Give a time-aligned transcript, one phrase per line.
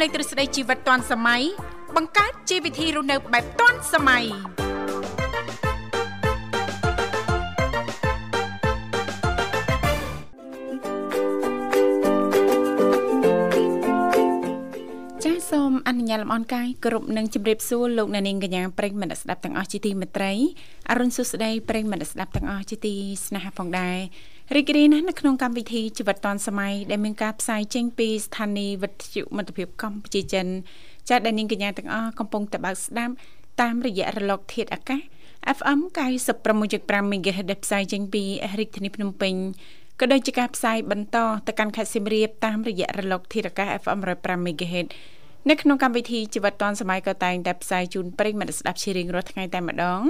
[0.00, 1.42] លេងទ្រឹស្ដីជីវិតទាន់សម័យ
[1.96, 4.24] បង្កើតជីវវិធីរស់នៅបែបទាន់សម័យ
[15.24, 20.32] ចាសសូមអនុញ្ញាតលំអរកាយគ្រប់នឹងជម្រាបសួរលោកអ្នកនាងកញ្ញាប្រិយមិត្តស្ដាប់ទាំងអស់ជាទីមេត្រី
[20.90, 22.94] អរុនសុស្ដីប្រិយមិត្តស្ដាប់ទាំងអស់ជាទី
[23.26, 23.98] ស្នេហាផងដែរ
[24.56, 30.46] រីករាយណាស់នៅក្នុងកម្មវិធីជីវិតឌွန်សម័យដែលមានការផ្សាយចេញពីស្ថានីយ៍វិទ្យុមិត្តភាពកម្ពុជាចិន
[31.08, 33.12] ចាស់ដែលនាងកញ្ញាទាំងអស់កំពុងតបស្ដាប់
[33.60, 35.00] តាមរយៈរលក ធាតុអាកាស
[35.58, 35.80] FM
[36.46, 38.22] 96.5 MHz ដែលផ្សាយចេញពី
[38.58, 39.34] រាជធានីភ្នំពេញ
[40.00, 44.86] ក៏ដូចជាការផ្សាយបន្តទៅកាន់ខេត្តសៀមរាបតាមរយៈរលកធាតុអាកាស FM 105 MHz
[45.50, 50.00] នៅក្នុងកម្មវិធីជីវិតឌွန်សម័យក៏តែងតែផ្សាយជូនប្រិយមិត្តស្ដាប់ជារៀងរាល់ថ្ងៃតែម្ដង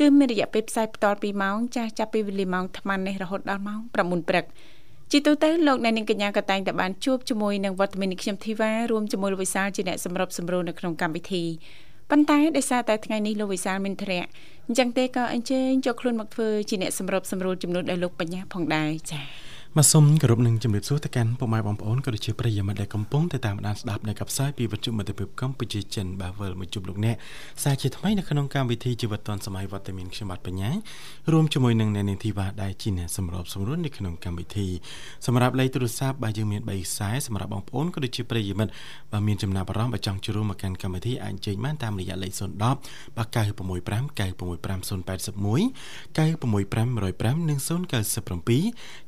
[0.00, 4.44] គឺមានរយៈពេលផ្សាយបន្ត2ម៉ោងចាស់ចាប់ពីវេលាម៉ោង8:00នេះរហូតដល់ម៉ោង9:00ព្រឹក
[5.10, 11.44] ជាទូទៅលោកអ្នកនាងកញ្ញាក៏តែងតែបានជួបជាមួយនឹងវត្តមាននេះខ្ញុំធីវ៉ារួមជាមួយលោកវិសាលជាអ្នកសម្របសម្រួលនៅក្នុងកម្មវិធី
[12.10, 14.24] ប៉ុន្តែដោយសារតែថ្ងៃនេះលោកវិសាលមានធរៈ
[14.66, 19.45] អញ្ចឹងទេក៏អញ្ជើញចូលខ្លួនមកធ្វើជាអ្នកសម្របសម្រួលជំនួសដល់លោកបញ្ញាផងដែរចា៎
[19.78, 27.16] មកសូមគោរពនឹងជំរាបសួរទៅកាន់ពុកម៉ែបងប្អូនក៏ដូចជាប្រិយមិត្តដែលកំពុងតែតាមដានស្ដាប់នៅកັບផ្សាយពីវិទ្យុមិត្តភាពកម្ពុជាចិនបាទវិលមកជួបលោកអ្នក
[27.62, 30.70] សាជាថ្មីនៅក្នុងកម្មវិធីជីវិតឌွန်សម័យវត្តមានខ្ញុំបាទបញ្ញា
[31.32, 34.68] រួមជាមួយនឹងអ្នកនាងធីវ៉ាដែលជាអ្នកសម្របសម្រួលនៅក្នុងកម្មវិធី
[35.26, 38.72] សម្រាប់លេខទូរស័ព្ទបាទយើងមាន3ខ្សែសម្រាប់បងប្អូនក៏ដូចជាប្រិយមិត្ត
[39.12, 45.62] បាទមានចំណាប់អារម្មណ៍បើចង់ចូលរួមមកកាន់កម្មវិធីអាចជើញបានតាមរយៈលេខ010បាទ965 965 081
[46.16, 47.68] 965 105និង097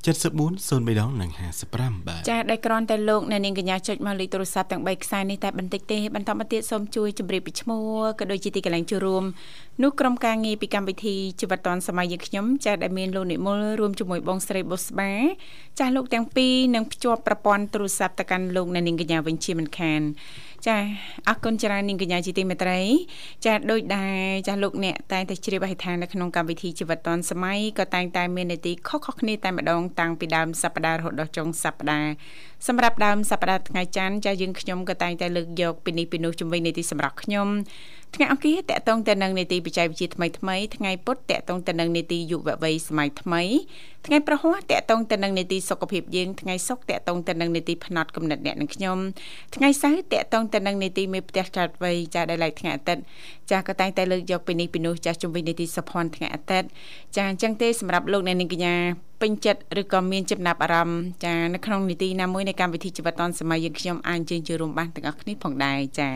[0.05, 1.31] 74 03ដងនិង
[1.69, 7.83] 55បាទចាដែលគ្រាន់តែលោកអ្នកនាងកញ្ញាចុចមកលេខទូរស័ព្ទទាំង3ខ្សែនេះតែបន្តិចទេបន្តមកទៀតសូមជួយជម្រាបពីឈ្មោះ
[8.19, 9.25] ក៏ដូចជាទីកន្លែងចូលរួម
[9.83, 15.13] នោះក្រុមការងារពីកម្មវិធីជីវិតឌွန်សម័យយើងខ្ញុំចាដែលមានលោកនិមលរួមជាមួយបងស្រីបុស្បា
[15.79, 20.01] ចាលោកទាំងពីរនឹងភ្ជាប់ប្រព័ន្ធទូរស័ព្ទទៅកាន់លោកអ្នកនាងកញ្ញាវិញជាមិនខាន
[20.67, 20.79] ចា
[21.29, 22.81] អរគុណច្រើននាងកញ្ញាជាទីមេត្រី
[23.45, 24.17] ចាដូចដែរ
[24.49, 32.11] ចាលោកអ្នកតែងតែជ្រាបឲ្យថានៅក្នុងកម្មវិធីជីវិតឌွန်សម័យក៏តែងតែមាននីតិខុសៗគ្នាតែម្ដងតាំងពីដើមសប្ដាហ៍រហូតដល់ចុងសប្ដាហ៍
[32.67, 37.49] សម្រាប់ដើមសប្ដាហ៍ថ្ងៃច័ន្ទចាយើងខ្ញុំក៏តែងតែលើកយកពីនេះពីនោះជំវិញនីតិសម្រាប់ខ្ញុំ
[38.15, 43.43] ថ្ងៃអង្គារតកតងទៅនឹងនីតិបច្ចេកវិទ្យាថ្មីថ្មីថ្ងៃពុធតកតងទៅនឹងនីតិយុវវ័យសម័យថ្មី
[44.07, 48.99] ថ្ងៃប្រហ័សតកតងទៅនឹងនីតិសុខភាពយើងថ្ងៃសុក្រតកតងទៅនឹងនីតិផ្នែកកំណត់អ្នកនឹងខ្ញុំ
[49.55, 53.03] ថ្ងៃសៅរ៍តកតងទៅនឹងនីតិមេផ្ទះចាត់វ័យចាដែលឡៃថ្ងៃអាទិត្យ
[53.51, 56.69] ចាក៏តែងតែលើកយកពីនេះពីនោះចាជំវិញនីតិសុភ័ណ្ឌថ្ងៃអាទិត្យ
[57.17, 58.75] ចាអញ្ចឹងទេសម្រាប់លោកអ្នកនាងកញ្ញា
[59.21, 66.11] ពេញចិត្តឬក៏មានចំណាប់អារម្មណ៍ចានៅក្នុងនីតិណាមួយនៃកម្មវិធីជីវិតឌុនសម័យយើងខ្ញុំអាចជើញចូលរួមបានទាំងអស់គ្នាផងដែរចា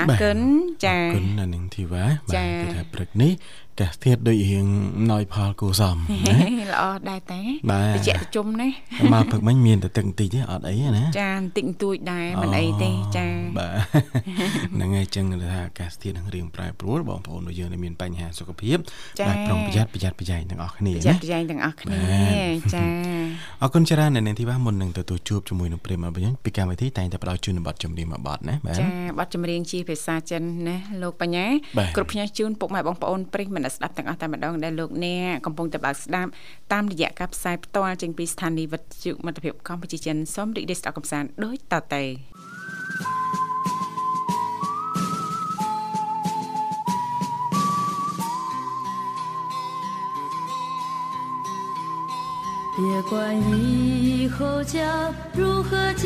[0.00, 0.38] អរគុណ
[0.84, 3.32] ចាអរគុណណានឹងធីវ៉ាបាទគឺថាព្រឹកនេះ
[3.80, 4.66] កាសធាតដូចរៀង
[5.10, 5.96] ណយផលគួសម
[6.28, 6.36] ណា
[6.72, 7.40] ល្អដែរតា
[7.96, 8.68] តិចតិជុំណា
[9.12, 13.26] មកព្រឹកមិញមានតែទឹកបន្តិចទេអត់អីណាចាបន្តិចបន្តួចដែរមិនអីទេចា
[13.58, 13.74] បាទ
[14.74, 18.76] ហ្នឹងហើយចឹងថាកាសធាតនឹងរៀងប្រែប្រួលបងប្អូនរបស់យើងដែលមានបញ្ហាសុខភាព
[19.28, 21.98] បាទប្រុងប្រយ័ត្នប្រយ័ត្នប្រយែងទាំងអស់គ្នាប្រយ័ត្នប្រយែងទាំងអស់គ្នា
[22.74, 22.86] ចា
[23.62, 28.86] អរគុណច្រើនអ្នកនាងធីវ៉ាមុននឹងទទួលជួបជាមួយនឹងព្រាមអភិញ្ញពីកម្មវិធីតែងតែផ្ដល់ជូនបទចម្រៀងមួយបទណាបាទចា
[29.18, 31.46] បទចម្រៀងជាភាសាចិនណាលោកបញ្ញា
[31.96, 36.29] គ្រប់ផ្នែកជូនពុកម៉ែបងប្អូនប្រិយមិតស្ដាប់ទាំងអស់តែម្ដងដែលលោកអ្នកកំពុងតែបើកស្ដាប់
[36.73, 42.03] តាមរយៈការផ្សាយផ្ទាល់ចេញពីស្ថានីយ៍វិទ្យុមិត្តភាពកម្ពុជាចិនសូមរីករាយស្ដាប់កំសាន្តដូចតទៅ
[52.79, 53.13] 别管
[53.51, 54.75] 以后将
[55.33, 56.05] 如何结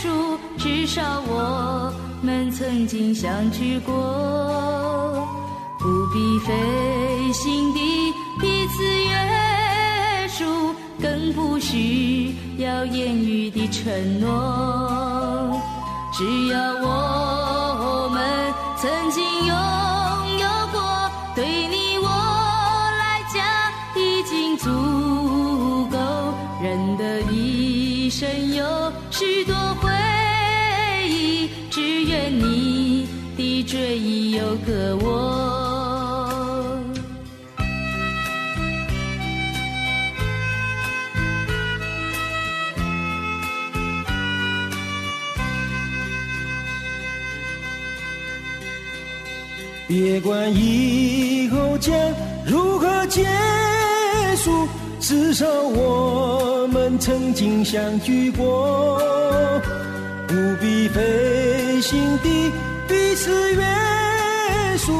[0.00, 1.92] 束，至少我
[2.26, 5.39] 们曾经相聚过。
[5.81, 6.53] 不必费
[7.33, 15.59] 心地彼此约束，更不需要言语的承诺。
[16.13, 19.55] 只要我们曾经拥
[20.39, 22.07] 有过，对你我
[22.99, 23.43] 来讲
[23.99, 24.69] 已经足
[25.89, 25.97] 够。
[26.61, 28.63] 人的一生有
[29.09, 29.89] 许多回
[31.09, 35.50] 忆，只愿你的追忆有个我。
[50.03, 51.95] 别管以后将
[52.43, 53.23] 如何结
[54.35, 54.67] 束，
[54.99, 58.99] 至少我们曾经相聚过。
[60.27, 62.51] 不必费心地
[62.87, 63.63] 彼此约
[64.79, 64.91] 束，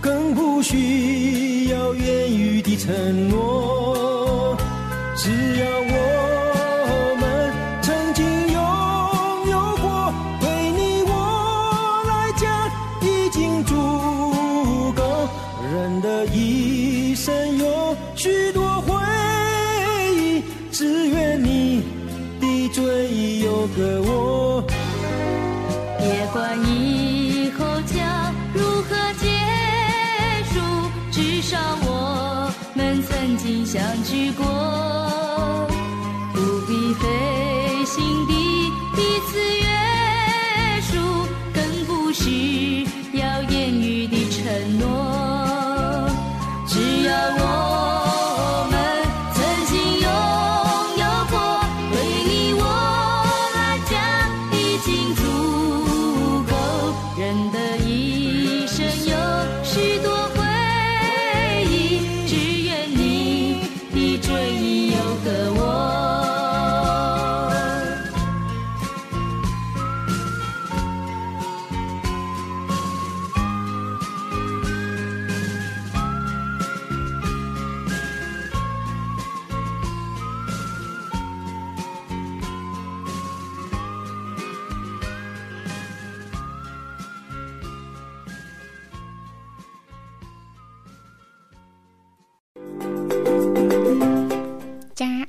[0.00, 4.56] 更不需要言语的承诺。
[5.14, 5.30] 只
[5.60, 6.07] 要我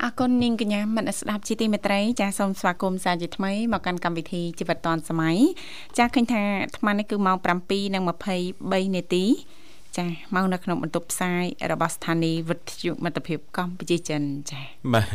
[0.04, 5.38] អរគុណនាងកញ្ញាមនស្ដាប់ជាទីមេត្រីចាសូមស្វាគមន៍សាជាថ្មីមកកាន់កម្មវិធីជីវិតឌွန်សម័យ
[5.98, 7.38] ចាឃើញថាអាត្មានេះគឺម៉ោង
[7.96, 9.25] 7:23នាទី
[9.97, 10.06] ចា
[10.36, 14.21] មកនៅក្នុងបន្ទប់ផ្សាយរបស់ស្ថានីយ៍វិទ្យុមិត្តភាពកម្ពុជាចិន
[14.51, 14.62] ចា
[14.94, 15.06] បាទ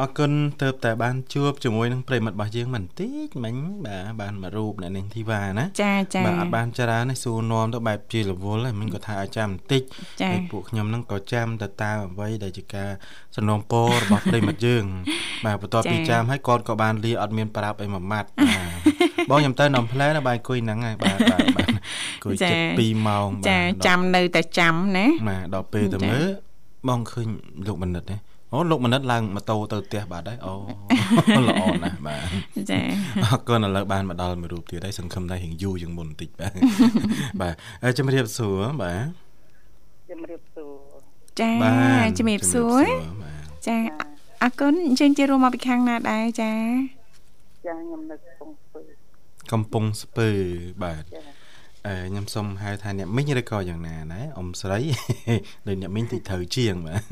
[0.00, 0.30] អរគុណ
[0.62, 3.54] ទៅតែបានជួបជាមួយនឹងប្រិមិត្តរបស់យើងមិនតិចមិញ
[3.86, 9.82] បាទបានមួយរូបអ្នកនាងធីវ៉ាណាចាចាបាទអត់បានច្រើនទេសួរនាំទៅបែបជារវល់ហ្នឹងមិញក៏ថាឲ្យចាំបន្តិច
[10.20, 12.90] ចាហើយពួកខ្ញុំហ្នឹងក៏ចាំទៅតាមអ្វីដែលជាការ
[13.36, 14.84] សំណូមពររបស់ប្រិមិត្តយើង
[15.44, 18.64] បាទបន្ទាប់ពីចាំហើយគាត់ក៏បានលាអត់មានប្រាប់អីមួយម៉ាត់បា
[19.26, 21.68] ទបងខ្ញុំទៅនំផ្លែណាបាទអង្គុយហ្នឹងហើយបាទបាទបាទ
[22.20, 26.26] អង្គុយចិត្ត2ម៉ោងបាទចាដល់ចាំនៅតែចាំណាបាទដល់ពេលទៅចា៎មើល
[26.88, 27.26] បងឃើញ
[27.68, 28.16] លោកមនិតទេ
[28.52, 30.52] អូលោកមនិតឡើងម៉ូតូទៅផ្ទះបាត់ហើយអូ
[31.48, 32.16] ល្អណាស់បា
[32.56, 32.80] ទចា
[33.24, 36.52] អរគុណឥឡូវបានមកដល់មួយរូបទៀតហើយសង្ឃឹមថារៀងយូរជាងមុនបន្តិចបាទ
[37.40, 39.06] បាទហើយជំរាបសួរបាទ
[40.10, 40.74] ជំរាបសួរ
[41.40, 41.70] ចាបា
[42.06, 42.84] ទជំរាបសួរ
[43.22, 43.76] បាទចា
[44.42, 46.52] អរគុណអញ្ជើញជារួមមកពីខាងណាដែរចា
[47.66, 48.82] ចាខ្ញុំនៅកំពង់ស្ពឺ
[49.52, 50.28] កំពង់ស្ពឺ
[50.84, 51.39] បាទចា
[51.86, 54.80] អឺខ្ញុំសូមហៅថាអ្នកមីងឬក៏យ៉ាងណាដែរអ៊ំស្រី
[55.66, 57.02] ដូចអ្នកមីងតិចត្រូវជាងបាទ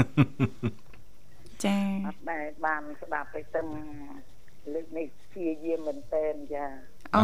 [1.65, 1.77] ចា
[2.07, 3.69] អត់ដែរបានស្ដាប់ទៅទាំង
[4.75, 6.65] លើកនេះព្យាយាមមែនតែនចា
[7.15, 7.23] អូ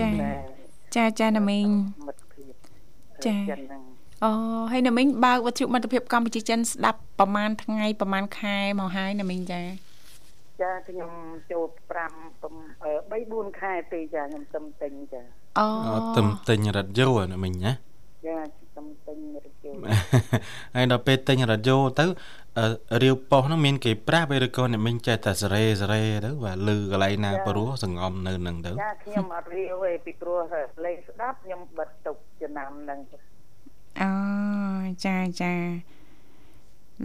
[0.00, 0.32] ចាតាមតែ
[0.96, 1.68] ចាចាណាមីង
[2.06, 2.54] មិត្តភាព
[3.26, 3.82] ចាចិនហ្នឹង
[4.24, 4.30] អូ
[4.72, 9.62] ហើយណាមីងបើកវិទ្យុមិត្តភាពកម្ពុជាចិនស្ដាប់ប្រហែលថ្ងៃប្រហែលខែមកហើយណាមីងចា
[10.62, 11.12] ចាខ្ញុំ
[11.50, 12.02] ចូល5
[12.42, 15.22] 3 4ខែទេចាខ្ញុំទៅទិញចា
[15.58, 17.72] អូអត់ទំទិញរថយន្តណាមីងណា
[18.26, 19.78] ចាខ្ញុំទិញរយល់
[20.74, 22.06] ហើយដល់ពេលទិញរថយន្តទៅ
[22.58, 30.40] អឺរាវប៉ុស្តិ៍ហ្នឹងមានគេប្រាប់ឯឬក៏អ្នកមីងចេះតែសេរីសេរីទៅបាទលឺកន្លែងណាព្រោះសង្ងំនៅនឹងទៅចាខ្ញុំអត់រៀវទេពីព្រោះ
[30.84, 33.18] លេងស្ដាប់ខ្ញុំបិទទុកចំណាំហ្នឹងចា
[34.00, 34.10] អូ
[35.04, 35.52] ចាចា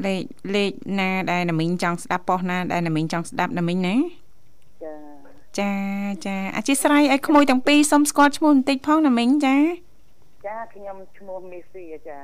[0.05, 0.23] លេខ
[0.55, 3.95] លេខណាដែលណាមីងចង់ស្ដាប់ប៉ុស្តិ៍ណាដែលណាមីងចង់ស្ដាប់ណាមីងណា
[4.83, 4.93] ចា
[5.59, 5.71] ចា
[6.25, 9.57] ចាអធិស្ឋានឲ្យក្មួយទាំងពីរសូមស្គាល់ឈ្មោះបន្តិចផងណាមីងចា
[10.47, 12.19] ចាខ្ញុំឈ្មោះមេស៊ីចា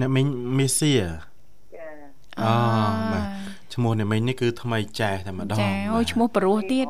[0.00, 0.26] អ្នកមីង
[0.58, 1.08] មេស៊ីចា
[2.40, 2.52] អូ
[3.12, 3.24] បាទ
[3.74, 6.86] ឈ្មោះអ្នកមីងនេះគឺថ្មីចាស់តែម្ដងចាអូឈ្មោះព្រោះទៀត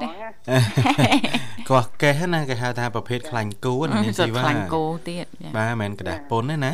[1.68, 6.72] កោះកេះណាគេហៅថាប្រភេទខ្លាញ់គោណានាងស៊ីវ៉ាខ្លាញ់គោទៀតបាទមិនក្ដាស់ពុនទេណា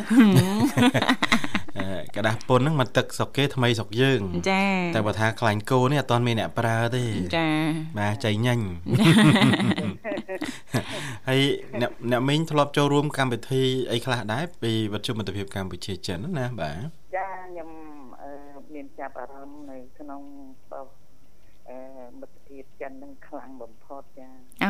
[2.16, 4.22] กระดาษពុនហ្នឹងមកទឹកស្រុកគេថ្មីស្រុកយើង
[4.52, 7.04] ចា តែបើថាខ្លាញ់គោនេះអត់ទាន់មានអ្នកប្រើទេ
[7.38, 7.48] ចា
[8.00, 8.66] បាទចៃញ៉ាញ់
[11.28, 11.42] ហើយ
[11.82, 16.78] អ្នកអ្នកមីងធ្លាប់ចូលរួមកម្មវិធីអីខ្លះដែរពីវិទ្យុមិត្តភាពកម្ពុជាចិនហ្នឹងណាបាទ
[17.16, 17.70] ចាខ្ញុំ
[18.22, 18.32] អឺ
[18.74, 20.22] មានចាប់អារម្មណ៍នៅក្នុង
[20.72, 20.88] បោះ
[21.70, 21.78] អឺ
[22.20, 24.30] មិត្តភាពចិននឹងខ្លាំងបំផុតចា
[24.64, 24.68] អ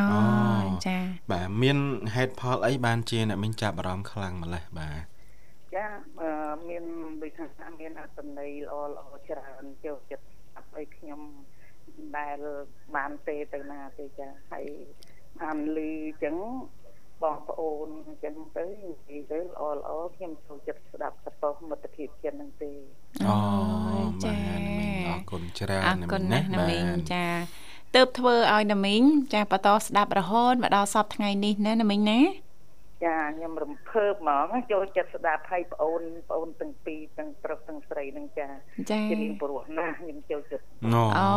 [0.86, 0.98] ចា
[1.32, 1.78] បាទមាន
[2.14, 5.09] ហេតុផលអីបានជាអ្នកមីងចាប់អារម្មណ៍ខ្លាំងម្ល៉េះបាទ
[5.75, 5.85] ចា
[6.21, 6.31] អឺ
[6.69, 6.83] មាន
[7.21, 11.21] ដូចថាមានអត្តន័យល្អល្អច្រើនចូលចិត្តស្ដាប់ឲ្យខ្ញុំ
[12.17, 12.37] ដែល
[12.95, 14.65] បានទេទៅណាទេចាហើយ
[15.41, 16.35] បានលឺអញ្ចឹង
[17.23, 22.71] បងប្អូនអញ្ចឹងទៅនិយាយទៅល្អល្អខ្ញុំចូលចិត្តស្ដាប់សពោះមិត្តភាពចិនហ្នឹងទេ
[23.27, 23.37] អូ
[24.23, 27.25] ចាបាទអ្នកមីងអរគុណច្រើនអរគុណណាស់ណាមីងបាទចា
[27.95, 29.01] ទៅធ្វើឲ្យណាមីង
[29.33, 32.19] ចាបន្តស្ដាប់រហូតមកដល់សពថ្ងៃនេះណាណាមីងណា
[33.05, 38.47] ចាខ្ញុំរំភើបហ្មងចូលចិត្តស្ដាប់ឲ្យប្អូនប្អូនទាំងពីរទាំងប្រុសទាំងស្រីហ្នឹងចា
[38.91, 41.29] ចាជារៀងព្រោះណាស់ខ្ញុំចូលចិត្តអូអូ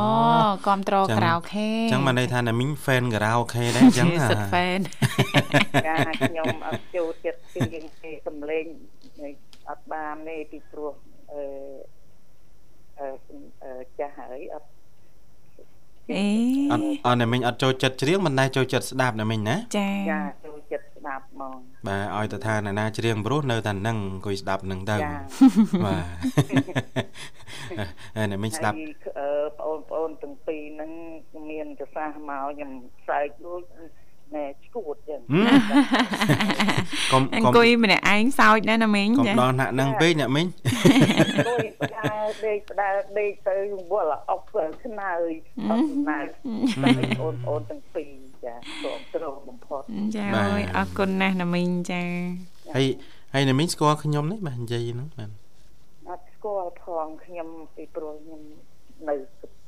[0.66, 4.80] គាំទ្រចឹងក្រៅខេអញ្ចឹងបានន័យថាអ្នកមីង fan ខារ៉ាអូខេដែរអញ្ចឹងណាសិតហ្វេន
[5.86, 8.66] ចាខ្ញុំអត់ចូលចិត្តពីយើងទេសំឡេង
[9.70, 10.92] អត់បានទេពីព្រោះ
[11.32, 11.42] អឺ
[13.00, 13.08] អឺ
[13.64, 14.68] អឺចាស់ហើយអត់
[16.10, 16.24] អេ
[16.72, 20.53] អត់អត់អ្នកមីងអត់ចូលចិត្តច្រៀងមិនដែរចូលចិត្តស្ដាប់អ្នកមីងណាចាចាចូលចិត្ត
[21.04, 21.58] ស្ដាប់ដាប់ហ្មង
[21.88, 25.10] បាទឲ្យទៅថាអ្នកណាច្រៀងព្រោះនៅតែនឹងអង្គុយស្ដាប់នឹងទៅចា
[25.84, 26.04] បាទ
[28.16, 29.30] ហើយអ្នកមីងស្ដាប់ហើយអឺ
[29.60, 30.90] បងប្អូនទាំងពីរហ្នឹង
[31.50, 32.70] មានប្រសាសន៍មកខ្ញុំ
[33.08, 33.62] សើចដូច
[34.36, 35.20] ណែឈួតចឹង
[37.12, 40.46] ហឹមកុំអកុំង្គុយម្នាក់ឯងសោចណាស់ណាមីងកុំចាដល់ណាក់នឹងពេកអ្នកមីង
[41.48, 43.56] ដូចផ្ដាល់ដេកផ្ដាល់ដេកទៅ
[43.92, 45.30] វល់អុកទៅខ្នើយ
[45.70, 49.82] អត់ស្នាតែបងប្អូនទាំងពីរ ចាគ្រប់គ្រងបំផុត
[50.16, 52.02] ចាអើយអរគុណណាស់ណាមីងចា
[52.76, 52.86] ហើយ
[53.34, 55.30] ហើយអ្នកមីងស្គាល់ខ្ញុំនេះបាទនិយាយហ្នឹងបាទ
[56.08, 58.40] អត់ស្គាល់ផងខ្ញុំពីព្រោះខ្ញុំ
[59.08, 59.14] នៅ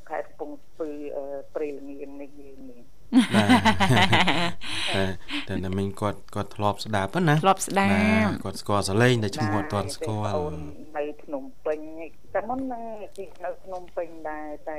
[0.09, 2.83] ខេត្តកំពង់ស្ពឺអឺព្រៃល្ងាននេះយើងនេះ
[3.35, 3.49] បាទ
[4.95, 5.05] តែ
[5.49, 10.55] តែអ្នកមីងគាត់គាត់ធ្លាប់ស្ដាប់ហ្នឹងណាធ្លាប់ស្ដាបាទប់គាត់ស្គាល់សលេងតែឈ្មោះអត់ទាន់ស្គាល់បង
[10.97, 11.79] នៅភ្នំពេញ
[12.35, 12.83] តែមុនហ្នឹង
[13.17, 14.79] ទីនៅភ្នំពេញដែរតែ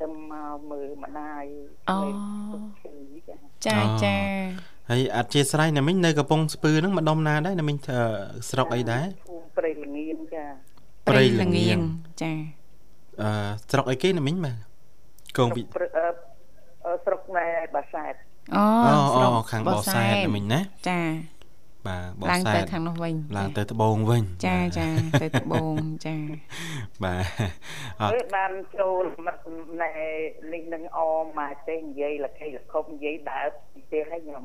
[0.00, 1.44] ទៅមកមើលម្ដាយ
[1.90, 2.94] អូលេខទុកឈឺ
[3.28, 3.36] ចា
[3.66, 4.16] ចាចា
[4.90, 8.00] ហើយអធិស្ឋានអ្នកមីងនៅកំពង់ស្ពឺហ្នឹងម្ដុំណាដែរអ្នកមីងធ្វើ
[8.50, 10.44] ស្រុកអីដែរភូមិព្រៃល្ងានចា
[11.08, 11.78] ព្រៃល្ងាន
[12.22, 12.32] ចា
[13.22, 13.30] អឺ
[13.70, 14.56] ស្រុកអីគេអ្នកមីងបាទ
[15.38, 16.06] កងពីស្រុកព្រៃអឺ
[16.84, 18.14] អឺស្រុកណែបាសាទ
[18.56, 21.00] អូអូស្រុកអូខាងបោះសែតអ្នកមីងណាចា
[21.88, 24.88] បាទបោះឡើងសែទៅតខាងនោះវិញឡើងទៅត្បូងវិញចាបាទចា
[25.22, 25.74] ទៅត្បូង
[26.06, 26.16] ចា
[27.04, 27.24] បាទ
[28.00, 29.38] អត់អើបានចូលមក
[29.82, 29.92] ណែ
[30.52, 33.46] នេះនឹងអមមកទេនិយាយលក្ខិលខុបនិយាយដើរ
[33.92, 34.42] ទៀតឲ្យខ្ញុំ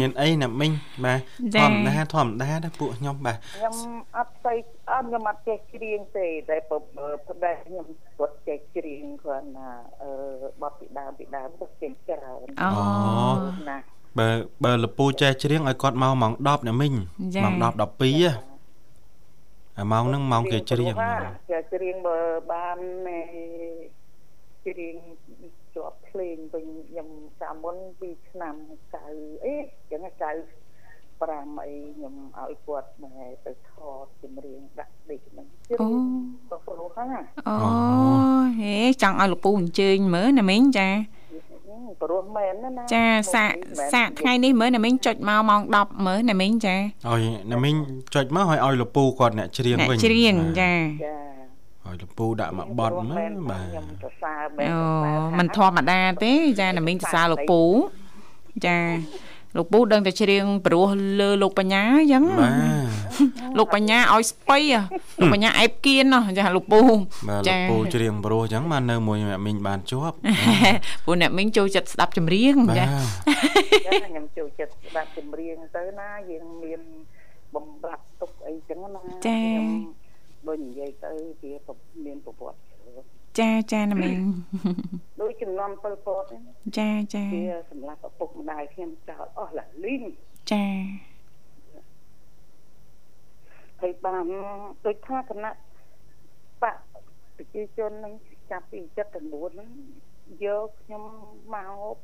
[0.00, 0.72] មានអីអ្នកមីង
[1.04, 1.20] បាទ
[1.56, 3.76] ធម្មតាធម្មតាដែរពួកខ្ញុំបាទខ្ញុំ
[4.16, 4.54] អត់ទៅ
[4.90, 7.86] អត់ខ្ញុំអត់ចេះច្រៀងទេតែបើផ្ដែខ្ញុំ
[8.18, 9.70] គាត់ចេះច្រៀងគាត់ណា
[10.02, 10.10] អឺ
[10.62, 12.70] បទពីដើមពីដើមគាត់ចេះច្រើនអូ
[13.70, 13.78] ណា
[14.18, 14.28] បើ
[14.64, 16.94] បើលពូចេះច្រៀងឲ្យគាត់មកម៉ោង10អ្នកមីង
[17.34, 18.30] ចាម៉ោង10 12ហ៎
[19.78, 20.94] អាម៉ោងហ្នឹងម៉ោងគេច្រៀង
[21.50, 22.18] ចេះច្រៀងបើ
[22.52, 23.20] បាននៃ
[24.66, 24.96] ច្រៀង
[25.74, 27.08] ជាប់ភ្លេងវិញខ្ញុំ
[27.42, 28.54] តាមមុន2ឆ្នាំ
[28.94, 29.06] កៅ
[29.44, 29.54] អី
[29.90, 30.32] ចឹងកៅ
[31.20, 33.72] 5អីខ្ញុំឲ្យគាត់ណែទៅថ
[34.02, 36.02] តចម្រៀងដាក់ដេកហ្នឹងច្រៀអូង
[36.50, 37.08] ទៅព្រោះហ្នឹង
[37.48, 37.56] អូ
[38.60, 40.88] ហេចង់ឲ្យលោកពូអញ្ជើញមើលណាមីងចា
[42.02, 43.52] ព្រោះមែនណាណាចាសាក
[43.92, 47.76] សាកថ្ងៃនេះមើលណាមីងចុចមកម៉ោង10មើលណាមីងចាឲ្យអ្នកមីង
[48.14, 50.72] ចុចមកឲ្យឲ្យលពូគាត់អ្នកច្រៀងអ្នកវិញច្រៀងចា
[51.04, 51.16] ចា
[51.86, 57.62] ឲ្យលពូដាក់មកបត់មើលបាទខ្ញុំសរសើរមែនអូសរសើរថាមិនធម្មតាទេ ចាណាមីងសរសើរលោកពូ
[58.66, 58.78] ចា
[59.56, 60.88] លោកពូដឹងតែច្រៀងព្រោះ
[61.20, 62.52] លើលោកបញ្ញាអញ្ចឹងបាទ
[63.58, 64.80] លោកបញ្ញាឲ្យស្ពៃហ៎
[65.20, 66.80] លោកបញ្ញាអែបគៀនណោះចាលោកពូ
[67.28, 70.16] បាទលពូច្រៀងព្រោះអញ្ចឹងបាននៅមួយអ្នកមីងបានជាប់
[71.04, 72.86] ព្រោះអ្នកមីងចូលចិត្តស្ដាប់ចម្រៀងបាទចា
[73.86, 76.80] ចាខ្ញុំចូលចិត្តស្ដាប់ចម្រៀងទៅណាយើងមាន
[77.54, 79.64] បំរាប់ទុកអីចឹងណាខ្ញុំ
[80.46, 81.10] ដូចនិយាយទៅ
[81.42, 81.52] វា
[82.06, 82.57] មានប្រវត្តិ
[83.38, 84.20] ច្រើនចាចាណាមីង
[85.20, 86.42] ដូចចំនួនពលពតហ្នឹង
[86.78, 90.02] ចាចាវាសម្រាប់ឪពុកម្ដាយខ្ញុំចោលអស់ឡាលីង
[90.52, 90.66] ចា
[93.80, 94.26] ហើយបាន
[94.86, 95.50] ដូចថាគណៈ
[96.62, 96.76] បក
[97.36, 98.14] ប្រជាជននឹង
[98.50, 99.68] ចាប់ពី79ហ្នឹង
[100.44, 101.02] យកខ្ញុំ
[101.54, 101.56] ម
[101.94, 101.96] ក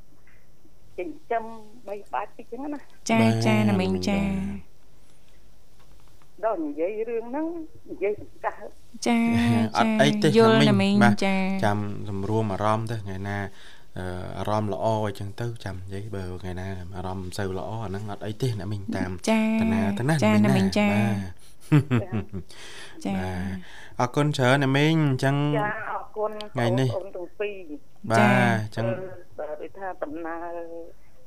[0.98, 1.44] ចិញ្ចឹម
[1.88, 4.18] បីបាច់តិចហ្នឹងណាចាចាណាមីងចា
[6.44, 7.46] ដល់និយាយរឿងហ្នឹង
[7.90, 8.68] និយាយបង្កើត
[9.06, 9.16] ចា
[9.78, 11.34] អត់អីទេយល់ណាណាមីមីងងបាទចា
[11.64, 13.38] ចាំសម្រួមអារម្មណ៍ទៅថ្ងៃណា
[13.98, 14.04] អឺ
[14.38, 21.16] អារម្មណ៍ល្អអញ្ចឹងទៅចាំនិយាយបើថ្ងៃណាអារម្មណ៍មិនសូវល្អអាហ្នឹងអត់អីទេអ្នកមីងតាមចាតាណាតាណាចាអ្នកណាមីងចាបាទ
[23.04, 23.56] ចាបាទ
[24.00, 27.56] អរគុណច្រើនអ្នកមីងអញ្ចឹងចាអរគុណថ្ងៃនេះបងទាំងពីរ
[28.10, 28.86] បាទអញ្ចឹង
[29.38, 30.58] បើដូចថាដំណើរ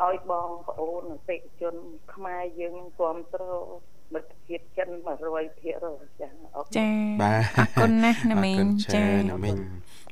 [0.04, 1.76] ឲ្យបងប្អូនអតិថិជន
[2.14, 3.66] ខ្មែរយើងគ្រប់គ្រង
[4.14, 4.90] មិត្តភាពចិន
[5.48, 6.88] 100%ចាអរគុណចា
[7.22, 9.58] បាទអរគុណណាស់ណាមីងអរគុណឆែចាអ្នកមីង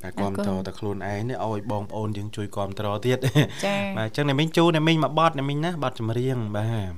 [0.03, 3.17] តែគាំទ្រតែខ្លួនឯងនេះឲ្យបងប្អូនយើងជួយគាំទ្រទៀត
[3.65, 6.93] ចាបាទអញ្ចឹងអ្នកមីងជួអ្នកមីងមកបត់អ្នកមីងណាបត់ចម្រៀងបាទ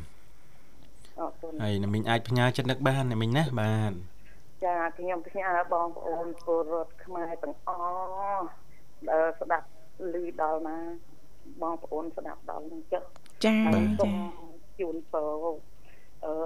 [1.19, 3.91] អរគុណហើយអ្នកមីងអាចផ្ញើចិត្តនឹកបានអ្នកមីងណាបាទ
[4.65, 7.69] ចាខ្ញុំផ្ញើបងប្អូនពលរដ្ឋខ្មែរទាំងអ
[8.37, 8.45] ស់
[9.09, 9.67] ដែលស្ដាប់
[10.13, 10.77] ឮដល់ណា
[11.61, 13.03] បងប្អូនស្ដាប់ដល់នឹងចុះ
[13.45, 14.15] ចាហើយសូចាម
[14.79, 15.76] ជូនពរអឺ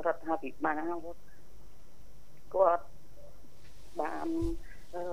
[0.06, 0.82] រដ្ឋាភិបាល
[2.56, 2.86] គាត់
[4.01, 4.28] បាន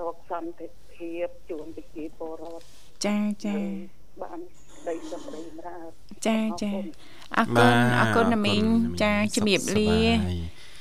[0.01, 2.67] រកសន្តិភាពជូនប្រជាពលរដ្ឋ
[3.07, 3.55] ចាចា
[4.23, 4.39] បាន
[4.89, 5.79] ដីសម្ដីម្រើ
[6.27, 6.73] ចាចា
[7.37, 8.63] អរគុណអរគុណណាមីង
[9.03, 9.99] ចាជំរាបលា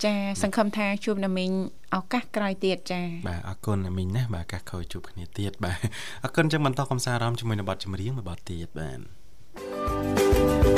[0.05, 1.51] ចាសង្ឃឹមថាជួបណាមីង
[1.95, 5.79] ឱកាសក្រោយទៀតចាបាទអរគុណអ្នកមីងណាបាទឱកាសខូចជួបគ្នាទៀតបាទ
[6.23, 10.76] អរគុណចឹងបន្តកំសាន្តអារម្មណ៍ជាមួយនឹងបទចម្រៀងមួយបទទៀតបាទចាអ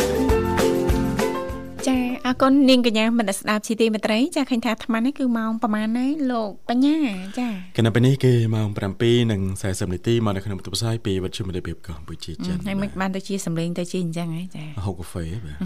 [2.29, 6.98] អរគុណនាងកញ្ញាមនស្ដាប់ជីទីមេត្រីចាឃើញថាអាត្មានេះគឺម៉ោងប្រហែលហើយលោកបញ្ញា
[7.39, 15.57] ចាគណៈពេលនេះគឺម៉ោង7:40នាទីមកនៅក្នុងបន្ទប់ផ្សាយពីវិទ្យុមិត្តភាពកម្ពុជាចិនហើយមិនបានទៅជាសម្លេងទៅជាអញ្ចឹងហ៎ចាហូបកាហ្វេបាទ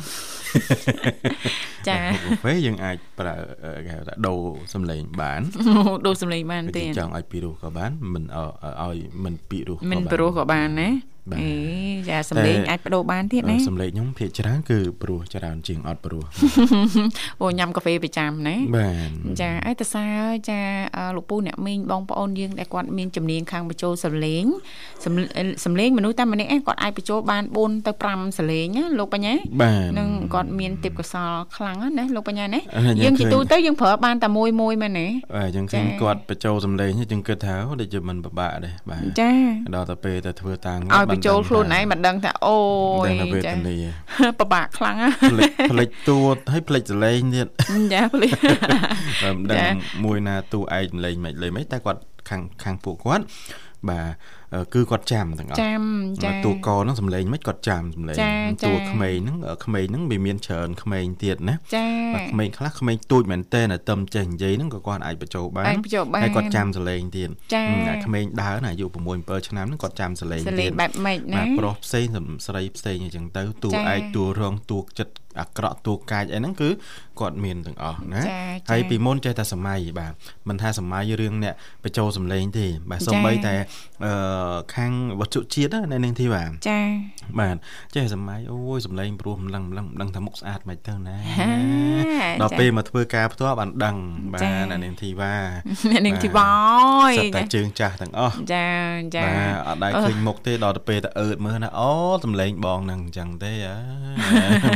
[1.88, 3.36] ចាហូបកាហ្វេយើងអាចប្រើ
[3.86, 4.39] គេហៅថាដូរ
[4.74, 5.41] សំឡេងបាន
[6.05, 8.24] ដូរសម្លេងបានទេចង់ឲ្យពីរោះក៏បានមិន
[8.84, 11.51] ឲ្យមិនពីរោះក៏បានមិនព្រោះក៏បានណាបាទ អេ
[12.10, 16.24] ចាសម្លេងអាចបដូរបានទៀតណាសំឡេងខ្ញុំភាកច្រើនគឺព្រោះច្រើនជាងអត់ព្រោះ
[17.42, 20.06] អូញ៉ាំកាហ្វេប្រចាំណាបាទចាអីតសា
[20.50, 20.60] ចា
[20.98, 24.46] អឺលោកពូអ្នកមីងបងប្អូនយើងដែលគាត់មានជំនាញខាងបញ្ចូលសំឡេង
[25.03, 25.13] សំ
[25.65, 39.32] សំឡេងមនុស្សតែម្នាក់ឯងគាត់អាចបញ្ចូលបាន4ទៅ5សំឡេងណាលោកបញ្ញាបាទនឹងគាត់មានទេពកោសលខ្លាំងណាស់ណាលោកបញ្ញាណាអឺយើងយើងជាឃើញទូទៅយើងប្រើបានតែមួយមួយមែនទេបាទយើងឃើញចា៎គាត់បញ្ចូលសំឡេងនេះយើងគិតថាអូដូចជាមិនពិបាកដែរបាទចា
[39.75, 42.58] ដល់ទៅពេលទៅធ្វើតាំងឲ្យបញ្ចូលខ្លួនឯងមិនដឹងថាអូ
[43.05, 43.77] យដឹងថាវេទចានា
[44.39, 46.17] ពិបាកខ្លាំងណាផ្លេចផ្លេចតួ
[46.51, 47.48] ហើយផ្លេចសលេងទៀត
[47.93, 48.32] ចាភ្លេច
[49.24, 53.25] បាទមិនចា៎ដឹងមួយណាតួឯងលេងមិនលេងមិនតែគាត់ខាងខាងពួកគាត់
[53.89, 54.05] បាទ
[54.42, 54.42] អឺ
[54.74, 55.81] គឺគាត់ចាំទាំងអស់ចាំ
[56.24, 68.89] ចាតួកហ្នឹងសំឡេងមិនគាត់ចាំសំឡេងចា៎ចា៎តួក្មេងហ្នឹងអឺក្មេងហ្នឹងវាមានច្រើនក្មេងទៀតណាចាបាទក្មេងខ្លះក្មេងទូចមែនតើតែទឹមចេះនិយាយហ្នឹងក៏គាត់អាចបញ្ចូលបានអាចបញ្ចូលបានហើយគាត់ចាំសលេងទៀតចា៎ហឹមតែក្មេងដើរណាអាយុ6
[69.24, 72.05] 7ឆ្នាំហ្នឹងគាត់ចាំសលេងសលេទៀងតបែបម៉េចណាបាទប្រុសផ្សេង
[72.48, 76.70] ស្រីផ្សេងអញ្ចឹងទៅតួចា៎ឯកតួរងតួចិត្ត អាក្រក់តួកាចអីហ្នឹងគឺ
[77.20, 80.13] គាត់មានទាំងអស់ណាចា៎ហើយចា៎ពីមុនចេះតែសម័យបាទ
[80.50, 83.56] មិនថាសម័យរឿងអ្នកបញ្ចូលសម្លេងទេបាទចា៎សូម្បីតែ
[84.06, 86.80] អឺខាងវត្ថុជាតិណានៅនឹងទីបាទចា
[87.40, 87.56] បាទ
[87.96, 91.52] ចេះសម័យអូយសម្លេងព្រោះម្លឹងម្លឹងមិនដឹងថាមុខស្អាតមិនទៅណាហា
[92.42, 93.98] ដល់ចាពេលមកធ្វើការផ្ទាល់បានដឹង
[94.34, 95.34] បាចា៎ទនៅនឹងទីបា
[95.92, 96.48] អ្នកនាងធីវ៉
[97.10, 98.68] យសិតតែជើងចាស់ទាំងអស់ចា
[99.16, 101.91] ចាបាទអត់ដែរឃើញមុខទេដល់ទៅពេលទៅអឺតមើលណាអូ
[102.24, 103.78] សម្លេងបងហ្នឹងអញ្ចឹងទេអើ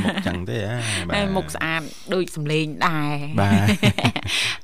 [0.04, 1.82] មុខអញ្ចឹងទេអើបាទហើយមុខស្អាត
[2.14, 3.68] ដូចសម្លេងដែរបាទ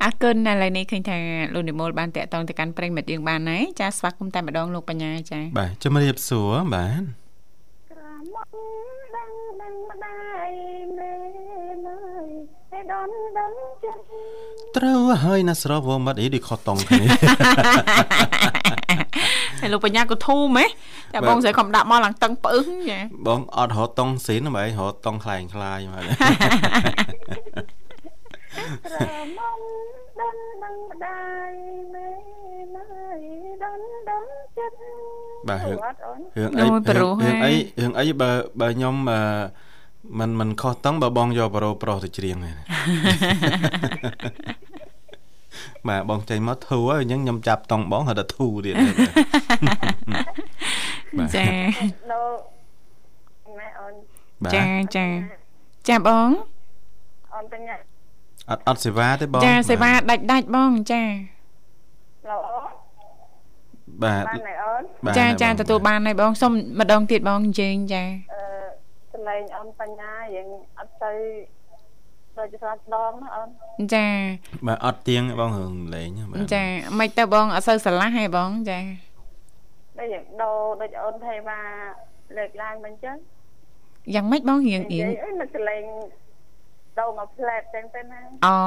[0.04, 1.18] អរគុណឥឡូវនេះឃើញថា
[1.54, 7.04] លោកនិមលបានតាក់ទងទៅកាន់ប្រិយមិត្តយើងបានហើយចាស្វាគមន៍តែម្ដងលោកបញ្ញាចាបាទជំរាបសួរបាទ
[7.92, 8.02] ក្រ
[8.34, 8.48] មុំ
[9.16, 10.50] ដឹងដឹងម្ដាយ
[10.98, 11.12] មេ
[11.88, 12.28] លើយ
[12.70, 13.52] ให้ដនដឹង
[13.84, 14.04] ចិត្ត
[14.78, 17.06] ត្រូវហើយណាស្រវមិត្តអីដូចខុសតង់គ្នា
[19.64, 20.66] ហើយលោកបញ្ញាក៏ធូមហ៎
[21.14, 26.02] តែបងស្រីខំដាក់មកឡើងតឹងផ្អឹងចាបងអត់រត់តង់ស៊ីនបែររត់តង់ខ្លែងខ្លាយមក
[28.94, 29.06] រ
[29.38, 29.60] មំ
[30.20, 31.52] ដឹងដឹងម្ដាយ
[31.94, 32.08] មេ
[32.76, 32.86] ណា
[33.18, 33.20] យ
[33.64, 34.24] ដឹងដឹង
[34.58, 34.78] ចិត្ត
[35.50, 35.60] បាទ
[36.38, 36.66] រឿងអី
[36.98, 39.20] រឿងអីរឿងអីបើបើខ្ញុំអឺ
[40.20, 42.56] មិនមិនខុសតង់បើបងយកប្រូប្រុសទៅច្រៀងហ្នឹង
[45.88, 48.74] បាទបងចេញមកធូរហើយអញ្ចឹងខ្ញុំចាប់តង់បងហៅថាធូរទៀត
[51.36, 51.48] ចា
[53.58, 53.94] ម៉ែអូន
[54.56, 54.66] ចា
[54.96, 55.06] ចា
[55.88, 56.30] ចាបង
[57.34, 57.76] អូនបញ្ញា
[58.50, 61.02] អត់អត់សេវាទេបងចាសេវាដាច់ដាច់បងចា
[62.30, 62.72] ឡូអូន
[64.04, 64.24] បាទ
[65.18, 68.44] ចាចាទទួលបានហើយបងសុំម្ដងទៀតបងជេងចាអឺ
[69.14, 70.48] ចំណែងអូនបញ្ញាយើង
[70.80, 71.12] អត់ទៅ
[72.46, 73.42] ចជាស្រាប់ដងណាអូ
[73.86, 74.06] នចា
[74.68, 76.64] បាទអត់ទៀងទេបងរឿងលេងហ្នឹងបាទចា
[77.00, 78.80] មិនទៅបងអត់សូវស្រឡះហេបងចា
[80.00, 81.60] ដូចយើងដោដូចអូនទេថា
[82.38, 83.16] លើកឡើងមិនចឹង
[84.14, 85.84] យ៉ាងម៉េចបងរៀងនិរៀងយាយអីមកកន្លែង
[87.00, 88.58] ដោមកផ្លែតចឹងទៅណាអូ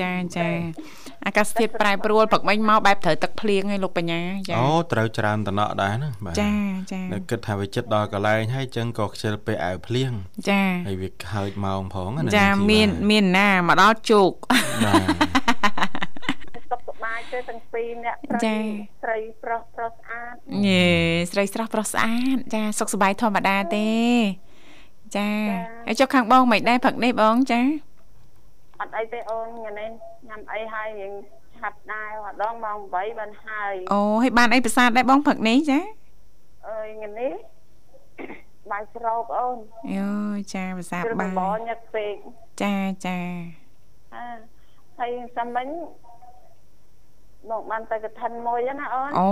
[0.00, 0.48] ចាចា
[1.26, 6.52] អាកាសធាតុប្រែប្រួលព្រឹកមិញមកបែបត្រូវទឹកភ្លៀងហើយលោកបញ្ញាចាអូត្រូវច្រើនតំណក់ដែរណាបាទចា
[6.92, 10.12] ចានៅគិតថាវាចិត្តដល់កន្លែងហើយអញ្ចឹងក៏ខ្ជិលពេលអាវភ្លៀង
[10.50, 14.32] ចាហើយវាហើចម៉ោងផងណាចានាងធីវ៉ាមានមានណាមកដល់ជោគ
[14.84, 15.06] បាទ
[16.70, 18.62] សុខសប្បាយទេទាំងពីរអ្នកប្រុសចា៎
[19.02, 20.34] ស្រីប្រុសប្រុសស្អាត
[20.66, 20.88] ញេ
[21.32, 23.88] ស្រីស្រស់ប្រុសស្អាតចាសុខសប្បាយធម្មតាទេ
[25.16, 25.28] ចា
[25.86, 27.60] ហើយចុះខាងបងមិនដែរព្រឹកនេះបងចា
[28.80, 29.90] អត់អីទេអូនថ្ងៃនេះ
[30.28, 31.12] ញ៉ាំអីហើយរៀង
[31.56, 35.80] ឆាប់ដែរម្ដងម៉ោង8បានហើយអូហើយបានអីប្រសាទដែរបងព្រឹកនេះចា
[36.68, 37.32] អើយថ្ងៃនេះ
[38.70, 39.56] បាយស្រោបអូន
[39.96, 40.10] យោ
[40.54, 42.14] ចាប្រសាទគ្រឿងបាបបរញឹកពេក
[42.62, 42.74] ចា
[43.06, 43.18] ចា
[44.14, 44.24] អើ
[44.98, 45.66] ហើយសាមិញ
[47.50, 49.30] មកបានទៅកឋិនមួយហ្នឹងណាអូនអូ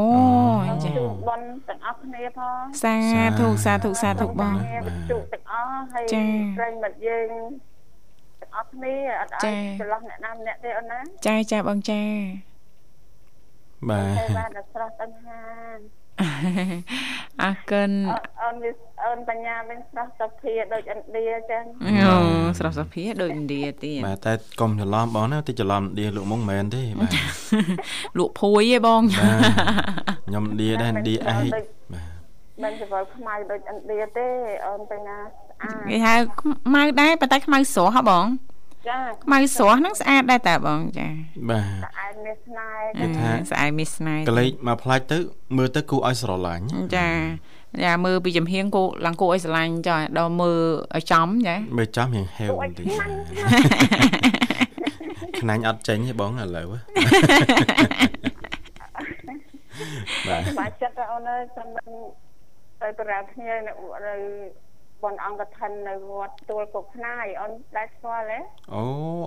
[0.84, 6.24] ចាជួបបនទាំងអស់គ្នាផងសាធុសាធុសាធុបងគ្នាវិជុទាំងអស់ហើយចា៎
[6.56, 7.28] ប្រិយមិត្តយើង
[8.40, 12.02] ទាំងអស់គ្នាអត់ចា៎ឲ្យចន្លោះអ្នកណាម្នាក់ទេអូនណាចាចាបងចា
[13.88, 15.44] បាទតែបានតែស្រស់ទាំងហា
[15.76, 15.78] ន
[17.42, 18.70] អរគុណអូនអូនវា
[19.04, 21.62] អូនបញ្ញាវិញស្រស់សុភាដូចឥណ្ឌាចឹង
[22.06, 22.16] អូ
[22.58, 27.16] ស្រស់សភាដូចឥណ្ឌាទៀតបាទតែកុំច្រឡំបងណាតិចច្រឡំឌីលក់មុងមិនមែនទេបាទ
[28.18, 29.40] លក់ភួយឯងបងបាទ
[30.26, 32.16] ខ្ញុំឌីដែរឌីឯកបាទ
[32.62, 34.28] មិនចវល់ខ្មៅដូចឥណ្ឌាទេ
[34.66, 38.26] អូនបញ្ញាស្ស្អាតគេហៅខ្មៅដែរប៉ុន្តែខ្មៅស្រស់ហ៎បង
[38.88, 41.08] ចាខ្មៅស្រស់ហ្នឹងស្អាតដែរតាបងចា
[41.50, 41.64] បាទ
[41.98, 45.18] តែឯមានស្នេហ៍គេថាស្អែកមានស្នេហ៍កលេចមកផ្លាច់ទៅ
[45.56, 46.64] មើលទៅគួរឲ្យស្រឡាញ់
[46.96, 47.08] ចា
[47.84, 50.58] ចាមើលពីចំហៀងគោឡើងគោឲ្យស្រឡាញ់ចាដល់មើល
[50.96, 53.10] ឲ្យចំចាមើលចំរៀងហេវពួកបន្ឯតិចខ្លាំង
[55.40, 56.78] ខ្នាញ់អត់ចេញទេបងឥឡូវបា
[60.40, 61.88] ទបាច់ចិត្តទៅអូនអើយខ្ញុំនឹង
[62.82, 63.72] ទៅបរាភ្ញៀវនៅ
[64.06, 64.14] នៅ
[65.02, 68.38] បនអង្គកឋិននៅវត្តទួលគុកខ្នាយអូនដែរស្គាល់ទេ
[68.74, 68.82] អូ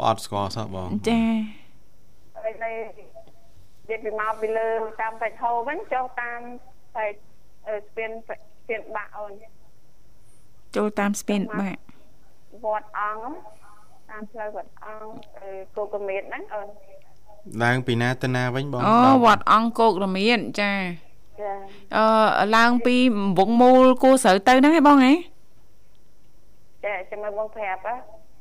[0.05, 1.21] អត់ស្គាល់សោះបងចា
[2.35, 3.03] ហើយនៅនិ
[3.89, 4.67] យាយពីមកពីលើ
[5.01, 6.39] តាមបេហោវិញចុះតាម
[6.95, 7.05] តែ
[7.67, 9.31] អឺស្ពានស្ពានបាក់អូន
[10.75, 11.79] ចូលតាមស្ពានបាក់
[12.65, 13.25] វត្តអង្គ
[14.09, 16.67] តាមផ្លូវវត្តអង្គអឺគោកមេតហ្នឹងអូន
[17.63, 20.73] ឡើងពីណាទៅណាវិញបងអូដល់វត្តអង្គគោករមៀនចា
[21.41, 21.53] ចា
[21.95, 22.95] អឺឡើងពី
[23.39, 25.13] វងមូលគួរស្រូវទៅហ្នឹងឯងបងហ៎
[26.85, 27.95] ចាចាំមើលបងប្រាប់ហ៎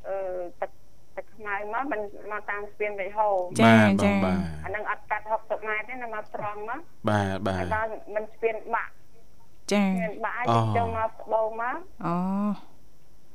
[0.09, 0.17] អឺ
[0.61, 0.71] ទឹក
[1.17, 2.01] ទឹកខ្មៅមកមិន
[2.33, 3.29] មកតាមស្ពានបេហោ
[3.61, 8.93] បាទបងបាទអាហ្នឹងអត់កាត់60ម៉ែត្រទេនៅមកត្រង់មកបាទបាហើយទដល់មិនស្ពានបាក់
[9.73, 12.15] ចាស្ពានបាក់អូឲ្យចូលមកស្បូរមកអូ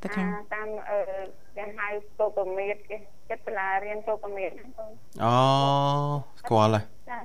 [0.02, 1.00] ទៅខាងអាតាមអឺ
[1.58, 1.88] គេហៅ
[2.20, 2.98] គោកមេតគេ
[3.30, 4.92] ចិត្តសាលារៀនគោកមេតហ្នឹងអូន
[5.24, 5.36] អូ
[6.40, 7.20] ស្គាល់ហើយចា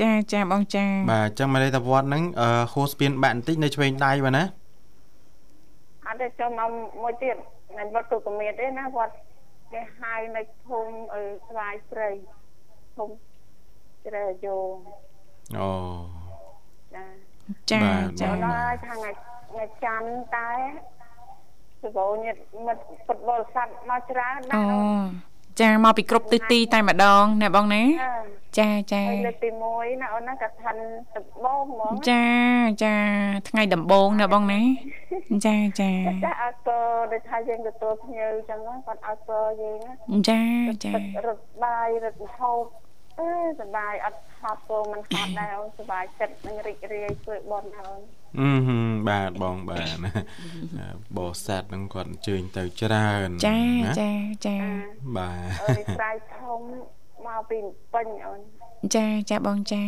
[0.00, 4.63] ចាចាបងចាបាទអញ្ចឹងមកលេទៅវត្តហ្នឹងអឺហួសស្ពានបាក់បន្តិចនៅឆ្វេងដៃបាទណាអ
[6.14, 6.70] ត់ទេចូលមក
[7.02, 7.36] មួយទៀត
[7.78, 9.14] នៅវត្តគោកមេតទេណាវត្ត
[9.72, 12.10] គេហៅនៅភូមិអឺស្វាយស្រី
[12.96, 13.14] ភូមិ
[14.06, 14.58] ជ្រែយោ
[15.58, 15.70] អូ
[16.94, 17.04] ចា
[17.70, 19.10] ចាបាទចាចូលដល់ថ្ងៃ
[19.50, 20.50] ថ្ងៃច័ន្ទតែ
[21.82, 28.14] សបោញាតមិត្តពុតបរិស័ទមកច្រើនណាអូស់អូន ចាមកពីគ្រប់ទិសទីតែម្ដងណាបងណាចា
[28.58, 30.76] ចាចាហើយលើកទី1ណាអូនណាកឋិន
[31.16, 32.24] ដំបងហ្មងចា
[32.84, 32.96] ចា
[33.48, 34.60] ថ្ងៃដំបូងណាបងណា
[35.46, 35.90] ចាចា
[36.24, 36.78] ចាអត់ក៏
[37.12, 39.92] ដូចថាយើងទទួលភ្ញៀវចឹងណាគាត់អត់ក៏យើងណា
[40.28, 40.42] ចា
[40.84, 42.64] ចាទឹករត់បាយរត់ហូប
[43.18, 43.28] អេ
[43.60, 48.00] សប្បាយអត់ហត់ក៏មិនហត់ដែរអូនសប្បាយចិត្តនឹងរីករាយធ្វើបន់អូន
[48.38, 54.10] អឺហឹមបាទបងបាទណាបោះសัตว์ហ្នឹងគាត់អញ្ជើញទៅច្រើនចាណាចា
[54.46, 54.58] ចា
[55.16, 56.60] បាទអើយស្រ័យធំ
[57.26, 57.58] មកពី
[57.94, 58.40] ពេញអូន
[58.94, 59.84] ចាចាបងចា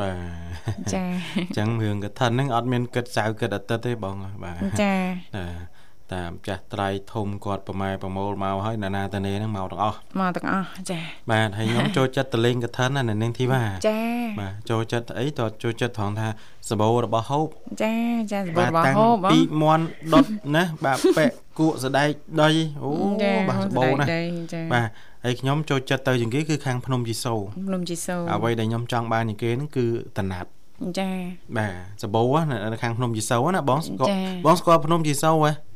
[0.00, 1.04] បាទចា
[1.36, 4.94] អញ្ចឹងរឿងកថាហ្នឹងអត់មានគិតសៅគិតអាទិត្យទេបងបាទចា
[6.14, 13.98] តាតាមចាស់ត្រៃធំគាត់ប្រម៉ែប្រមូលមកហើយណានាតនេហ្នឹងមកទាំងអស់មកទាំងអស់ចាបាទហើយខ្ញុំចូលចិត្តតលេងកថាណានៅនាងធីវ៉ាចា
[14.40, 16.28] បាទចូលចិត្តអីតើចូលចិត្តត្រង់ថា
[16.70, 17.46] សបោរបស់ហូប
[17.82, 17.94] ចា
[18.32, 22.10] ចាសបរបស់តាំងហូបហ៎ពីមន់ដុតណាបាទពាក់គក់សដែក
[22.42, 22.50] ដី
[22.84, 22.90] អូ
[23.22, 24.88] ចាបាទសបោណាដីចាបាទ
[25.24, 29.86] ហើយខ្ញុំចូលចិត្តទៅជាងគេគឺខាងភ្នំជីសូរភ្នំជីសូរអ្វីដែលខ្ញុំចង់បានជាងគេហ្នឹងគឺ
[30.18, 30.48] តណាត់
[30.98, 31.10] ចា
[31.56, 35.67] បាទសបោណានៅខាងភ្នំជីសូរណាបងស្គាល់ចាបងស្គាល់ភ្នំជីសូរហ៎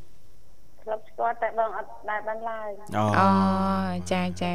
[0.82, 3.28] ស្លាប់ស្គាល់តែបងអត់ដែរបានឡើយអូអូ
[4.12, 4.54] ចាចា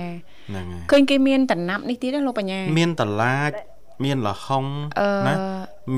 [0.49, 3.51] ហ្នឹងហើយឃើញគេមានតំណាប់នេះទៀតណាលោកបញ្ញាមានតឡាច
[4.05, 4.65] មានលហុង
[4.99, 5.35] អឺណា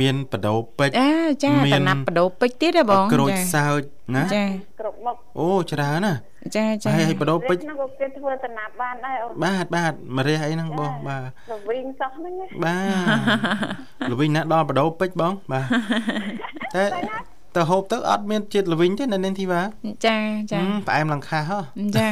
[0.01, 1.11] មានបដោពេជ្រអា
[1.43, 3.81] ចាមានតំណាប់បដោពេជ្រទៀតហ៎បងក្រូចចាសើច
[4.15, 4.43] ណាចា
[4.79, 6.13] គ្រប់មុខអូច្រើនណា
[6.55, 12.77] ចាចាហើយហើយបដោពេជ្រហ្នឹងក៏គេធ្វើតំណាប់បានដែរអូនបាទបាទមករះអីហ្នឹងបងបាទរវិញសោះហ្នឹងណាបា
[14.07, 15.65] ទល្វីងណាដល់បដោពេជ្របងបាទ
[16.75, 16.83] តែ
[17.55, 19.61] ទៅហូបទៅអត់មានជាតិល្វីងទេនៅនាងធីវ៉ា
[20.05, 20.17] ចា
[20.51, 21.59] ចាហឹមផ្អែមឡើងខាសហ៎
[21.97, 22.07] ចា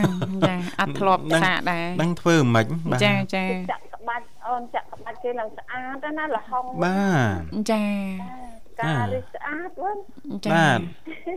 [0.47, 7.01] ចាអត់ធ្លាប់ដឹងសាកដែរដឹងធ្វើមិនបាទចាចាចាក់ក្បាច់អូនចាក់ក្បាច់គេឡើងស្អាតណាលហុងបា
[7.37, 7.83] ទចា
[8.81, 9.97] ការរីស្អាតវិញ
[10.45, 10.79] ចាបាទ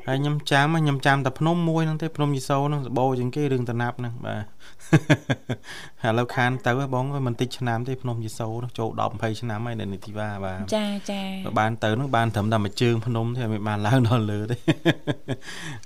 [0.09, 14.57] ហើយខ្ញុំចាំខ្ញុំចាំតែភ្នំមួយហ្នឹងទេភ្នំយីសូហ្នឹងសបោជាងគេរឿងតំណាប់ហ្នឹងបាទឥឡូវខានទៅហ៎បងអើយមិនតិចឆ្នាំទេភ្នំយីសូហ្នឹងចូល10 20ឆ្នាំហើយនៅនីតិវ៉ាបាទចាចាបើបានទៅហ្នឹងបានត្រឹមតែមួយជើងភ្នំទេមិនបានឡើងដល់លើទេ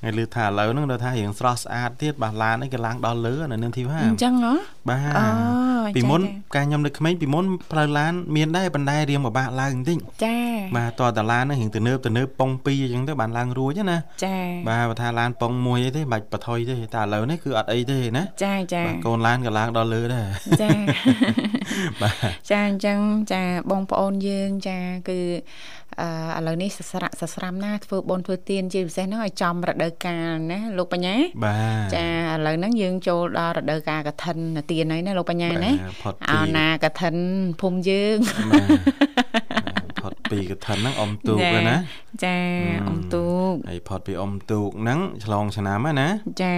[0.03, 4.55] ហើយលឺថាឥឡូវហ្នឹងដល់ថារៀងស្រស់ស្អាតទៀតបាទឡានអីក៏ឡើងដល់លើនៅនឹងធីវ៉ាអញ្ចឹងហ៎
[4.90, 5.25] បាទអូ
[5.97, 10.37] ពីមុនចាចាកាលខ្ញុំនៅក្មេងពីមុនផ្លូវឡានមានដែរប៉ុន្តែរៀងពិបាកឡើងបន្តិចចា
[10.77, 14.37] បាទតើតាឡានហ្នឹងរៀងទៅនើបទៅនើបប៉ុង2អញ្ចឹងទៅបានឡើងរួចណាចា
[14.68, 20.26] បាទបើថាឡានប៉ុងមួយអីទេមិនបាច់បថុយទេតែឥឡូវនេះគឺអត់អីទេណាចាចាបាទកូនឡានក៏ឡើងដល់លើដែរ
[20.62, 20.70] ចា
[22.02, 22.14] បាទ
[22.50, 22.98] ចាអញ្ចឹង
[23.33, 24.78] ចាបងប្អូនយើងចា
[25.09, 25.20] គឺ
[26.00, 34.38] អឺឥឡូវនេះសស្រាក់សស្រាំណាធ្វើបុណ្យធ្វើទានជាពិសេសហ្នឹងឲ្យចំរដូវកាលណាលោកបញ្ញាបាទចាឥឡូវហ្នឹងយើងចូលដល់រដូវកាលកឋិន
[34.70, 37.16] ទានហើយណាលោកបញ្ញាណាបាទផុតអោពីណាកឋិន
[37.61, 38.16] ភូមិយើង
[38.50, 38.68] បាទ
[39.37, 39.43] ផុត
[40.35, 41.77] ពីកឋិនហ្នឹងអ៊ំទូកហើយណា
[42.25, 42.37] ចា
[42.87, 46.09] អ៊ំទូកហើយផុតពីអ៊ំទូកហ្នឹងឆ្លងឆ្នាំហើយណា
[46.42, 46.57] ចា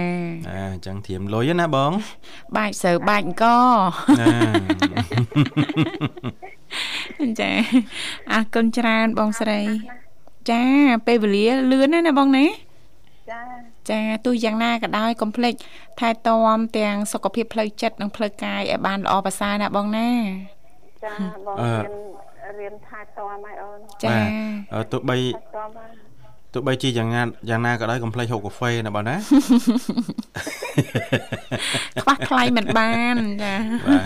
[0.49, 1.91] អាអញ្ចឹងធៀមលុយណាបង
[2.55, 3.45] បាច់សើបាច់អង្គ
[4.21, 4.29] ណា
[7.41, 7.51] ចា
[8.33, 9.61] អរគុណច្រើនបងស្រី
[10.51, 10.63] ចា
[11.07, 12.45] ពេលវេលាលឿនណាស់ណាបងណា
[13.31, 13.41] ចា
[13.89, 15.53] ចាទោះយ៉ាងណាក៏ដោយកុំភ្លេច
[15.99, 20.09] ថែទាំទាំងសុខភាពផ្លូវចិត្តនិងផ្លូវកាយឲ្យបានល្អប្រសើរណាបងណា
[21.03, 21.13] ចា
[21.45, 22.16] បងអឺរៀន
[22.59, 24.29] រៀនថែទាំឲ្យអូនចាបាទ
[24.73, 26.07] អឺទោះបីថែទាំឲ្យ
[26.53, 29.15] ទោះបីជាយ៉ាងណាយ៉ាងណាក៏ដោយកុំភ្លេចហូបកាហ្វេណាបងណា
[32.01, 33.55] ខ្វះថ្លៃមិនបានចា
[33.87, 34.05] បាទ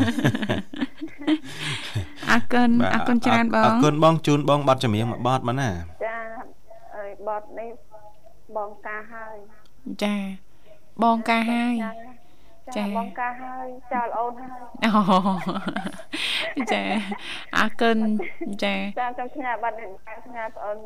[2.30, 5.70] អរគុណបាទអរគុណច្រើនបអรงគុណបងជូនបងប័ណ្ណចម្រៀងមួយប័ណ្ណមកណា
[6.06, 6.18] ចា
[6.98, 7.70] អើយបតនេះ
[8.58, 9.36] បងការហើយ
[10.04, 10.16] ចា
[11.04, 12.11] បងការហើយចា
[12.76, 14.52] ចាបងការហើយចោលអូនហើយ
[16.58, 16.84] អូចា
[17.58, 17.98] អរគុណ
[18.64, 19.92] ចាចាខ្ញុំផ្ញើបាត់នេះ
[20.26, 20.80] ផ្ញើបងអូន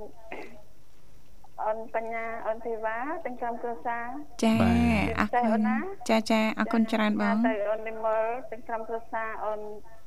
[1.64, 4.06] អូនបញ្ញាអូនធីវ៉ាទាំងក្រុមគ្រួសារ
[4.44, 4.72] ចាបា
[5.06, 5.70] ទអរគុណ
[6.10, 9.62] ចាចាអរគុណច្រើនបងទៅអូននិមលទាំងក្រុមគ្រួសារអូន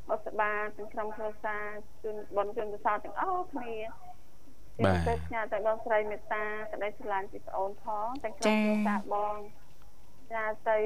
[0.09, 1.65] បុស្បាទាំងក្រុមគ្រួសារ
[2.03, 3.75] ជូនបនជូនកសលទាំងអស់គ្នា
[4.85, 9.37] បាទទៅផ្ញើទៅបងស្រីមេត្តាក្តីស្រឡាញ់ពីប្អូនផងទាំងក្រុមគ្រួសារបង
[10.33, 10.79] ញ៉ាទៅ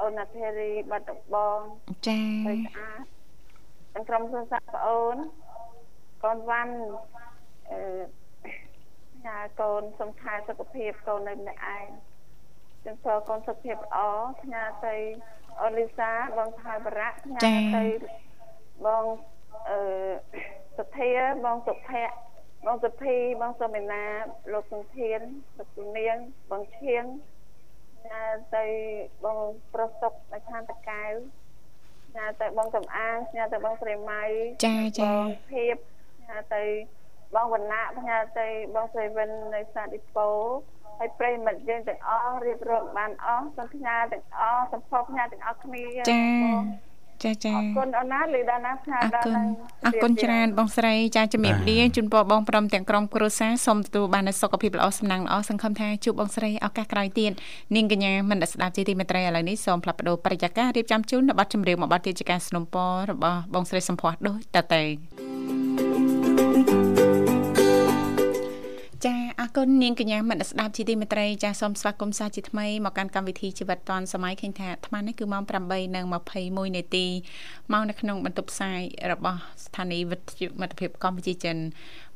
[0.00, 1.58] អូនអធិរីបាត់ដំបង
[2.08, 3.04] ចាទៅស្អាត
[3.94, 5.16] ទាំងក្រុមគ្រួសារប្អូន
[6.24, 6.74] កូនវ៉ាន់
[7.70, 7.80] អឺ
[9.26, 11.86] ញ៉ាកូនសំខែសុខភាពកូននៅម្នាក់ឯង
[12.84, 13.98] ចឹងសូកូនសុខភាពល្អ
[14.42, 14.96] ផ្ញើទៅ
[15.60, 17.40] អូនលីសាបងថៃបរៈផ្ញើ
[17.76, 17.84] ទៅ
[18.86, 19.04] បង
[19.70, 19.80] អឺ
[20.76, 21.10] សុធា
[21.44, 22.14] បងសុភ័ក្រ
[22.66, 24.04] បងសុភីបងសុមេណា
[24.52, 25.20] លោកសង្ធាន
[25.58, 26.16] លោកជំនាញ
[26.50, 27.04] បងឈៀង
[28.08, 28.22] ញ៉ា
[28.56, 28.64] ទៅ
[29.24, 29.38] បង
[29.72, 31.04] ប្រុសសុកនៅខាងតកៅ
[32.16, 34.22] ញ៉ាទៅបងសំអាងញ៉ាទៅបងស្រីម៉ៃ
[34.66, 35.76] ចាចាបងភៀប
[36.28, 36.64] ញ៉ាទៅ
[37.34, 40.30] បងវណ្ណៈញ៉ាទៅបងស្រីវិននៅសាឌីប៉ូ
[40.98, 46.62] ហើយប្រិយមិត្តយើងទាំងអស់រៀបរាប់បានអស់សូមផ្ញើទាំងអស់សំភពផ្ញើទាំងអស់គ្នាចាបង
[47.24, 49.24] ចាចាអរគុណអូនណាលីដាណាផ្នែកដល់
[49.84, 57.32] អរគុណច្រើនបងស្រីចាជំរាបលាជូនពរបងព្រមទាំងក្រុមគ្រួសារសូមទទួលបាននូវសុខភាពល្អសំណាងល្អសង្ឃឹមថាជួបបងស្រីឱកាសក្រោយទៀត
[57.76, 65.81] នាងកញ្ញាមិនស្ដាប់ជាទីមេត្រីឥឡូវនេះសូមផ្លាប់បដោប្រយាកររៀបចំជូននៅប័ណ្ណចម្រៀងមួយប័ណ្ណទៀតជាការสนុំពររបស់បងស្រីសំភ័សដូចតទៅ
[69.06, 75.42] ចាអរគុណនាងកញ្ញាមិត្តស្ដាប់ជាទីមេត្រីចាសូមស្វាគមន៍សាជាថ្មីមកកាន់កម្មវិធីជីវិតឌွန်សម័យឃើញថាអាត្មានេះគឺម៉ោង
[75.88, 77.06] 8:21នាទី
[77.72, 78.80] មកនៅក្នុងបន្ទប់ផ្សាយ
[79.12, 81.56] របស់ស្ថានីយ៍វិទ្យុមិត្តភាពកម្ពុជាចិន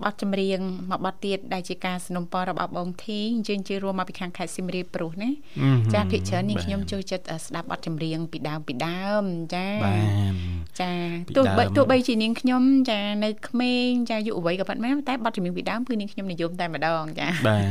[0.03, 0.59] បទចម្រៀង
[0.89, 5.29] មួយបទទៀតដែលជាការสนับสนุนរបស់បងធីអញ្ជើញជឿរួមមកពីខាងខេត្តសៀមរាបព្រោះណា
[5.61, 9.95] អឺហឹម ចាភិកច្រើននាង បាទ ខ្ញុំចូលចិត្តអឺស្ដាប់បទចម្រៀងពីដើមពីដើមចា បា
[10.31, 10.33] ទ
[10.81, 10.91] ចា
[11.27, 17.65] ពី ទោះបី ដើម ទោះបីជានាងខ្ញុំចានៅក្មេងចាយុវវ័យក៏ប៉ុន្មានតែបទចម្រៀងពីដើមគឺនាងខ្ញុំនិយមតែម្ដងចា បាទ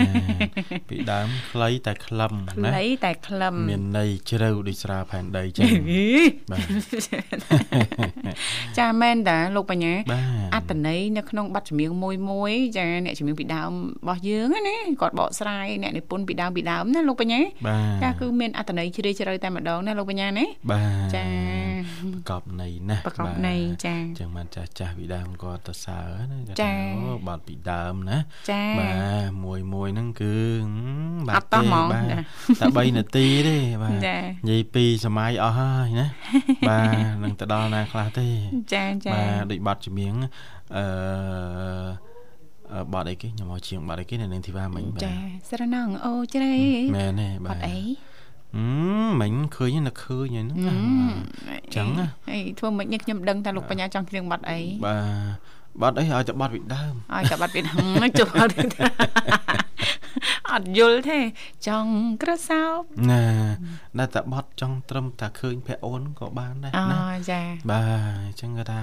[0.91, 2.33] ពីដើមខ្លីតែខ្លឹម
[2.65, 5.71] ណា ខ្លីតែខ្លឹម មានន័យជ្រៅដូចស្រាផែនដីចឹង
[6.51, 8.37] បាទ
[8.79, 21.26] ចាមែនតាលោកបញ្ញា បាទ អត្តន័យនៅក្នុងបទចម្រៀងមួយ មួយចាអ្នកចម្រៀងពីដើមរបស់យើងហ្នឹងណាគាត់បកស្រាយអ្នកនិពន្ធពីដើមពីដើមណាលោកបញ្ញាបាទចាគឺមានអត្តន័យជ្រាលជ្រៅតែម្ដងណាលោកបញ្ញាណាបាទចា
[22.14, 26.00] ប្រកបន័យណាស់ប្រកបន័យចាចឹងបានចាស់ចាស់ពីដើមគាត់ទៅសើ
[26.32, 28.18] ណាចាអូបាត់ពីដើមណា
[28.52, 30.72] ចាបាទមួយមួយហ្នឹងគឺហឹ
[31.20, 32.18] មបាអត់តោះហ្មងបាទចា
[32.62, 34.18] តែ3នាទីទេបាទចា
[34.50, 36.08] និយាយពីសម័យអស់ហើយណា
[36.70, 38.28] បាទនឹងទៅដល់ណាខ្លះទេ
[38.74, 40.30] ចាចាបាទដូចបាត់ជំនាញអឺ
[40.78, 42.05] អឺ
[42.94, 45.14] បាត់អីគេខ្ញុំមកជាងបាត់អីគេនៅនឹងធីវ៉ាមិញបាទចា
[45.50, 46.54] ស្រណងអូជ្រៃ
[46.96, 47.78] មែនទេអបាទត់អី
[48.56, 48.66] ហឹ
[49.08, 55.40] មមិញឃើញណាឃើញហ្នឹងណាចឹងណាអីធ្វើមិននេះខ្ញុំដឹងថាលោកបញ្ញាចង់គ្រៀងបាត់អីបាទ
[55.82, 57.60] បាត់អីឲ្យតែបាត់ពីដើមឲ្យតែបាត់ពី
[58.20, 58.64] ជប់អត់ទេ
[60.52, 61.20] អត់យល់ទេ
[61.68, 62.80] ចង់ក្រសោប
[63.12, 63.24] ណា
[63.98, 68.80] តែតែបាត់ចង់ត្រឹមតែឃើញភ័ក្រអូនក៏បានដែរអូណាចាបាទអញ្ចឹងគាត់ថា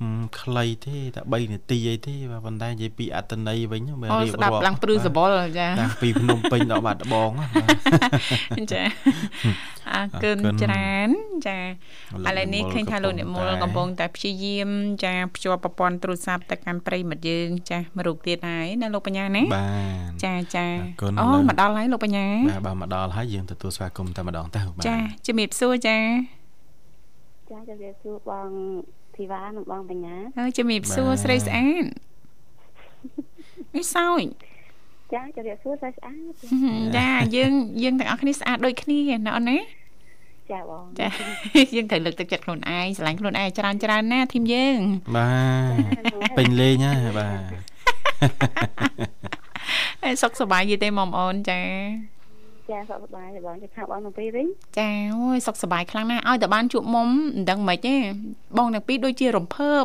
[0.00, 7.66] ហឹមខ្លីទេតែ3នាទីអីទេបាទប៉ុន្តែនិយាយពីអត្តន័យវិញបើអូរៀបស្ដាប់រាប់ឡើងព្រឺសបល់ចាតាំងពីភ្នំពេញដល់បាត់ដំបងណាបា
[8.58, 8.82] ទចា
[9.94, 11.08] អរគុណអរគុណច្រើន
[11.46, 11.58] ចា
[12.24, 14.70] លោកឥឡូវនេះនិមលឃើញថាលោកនិមលកំកំពុពុងងតែតែព្យាយាម
[15.04, 19.68] ចាភ្ជាប់ប្រព័ន្ធទូរស័ព្ទទៅកាន់ប្រិយមិត្តយើងចាមួយរូបទៀតហើយណាលោកបញ្ញាណាបា
[20.20, 25.98] ទចាចាអរគុណអូឥឡូវមកដល់ហើយលោកបញ្ញាបាទបាទមកដល់ហើយយើងទទួលស្វាគមន៍តែម្ដងទៅបាទចាជំរាបសួរចា
[27.50, 28.48] ចាជម្រាបសួរបង
[29.16, 31.84] ធីវ៉ានិងបងបញ្ញាហើយជំរាបសួរបាទស្រីស្អាត
[33.76, 34.22] នេះសោយ
[35.12, 36.32] ចាជម្រាបសួរស្អាតស្អាត
[36.98, 39.58] ចាយើងយើងទាំងអស់គ្នាស្អាតដូចគ្នាណាអូនណា
[40.52, 41.08] ចាបងចា
[41.76, 44.78] យើងត្រូវលើកទឹកចិត្តខ្លួនឯងស្រឡាញ់ខ្លួនឯងច្រើនច្រើនណាធីមយើង
[45.16, 45.30] បា
[45.70, 47.40] ទពេញលេងហើយបាទ
[50.02, 51.60] ហើយសុខសប្បាយយីទេម៉មអូនចា
[52.70, 54.46] ចាសុខសប្បាយទេបងជិះខាងបងទាំងពីរវិញ
[54.78, 57.94] ចាអូយសុខសប្បាយខ្លាំងណាស់ឲ្យតែបានជួបមុំមិនដឹងមិនទេ
[58.58, 59.82] បងទាំងពីរដូចជារំភើប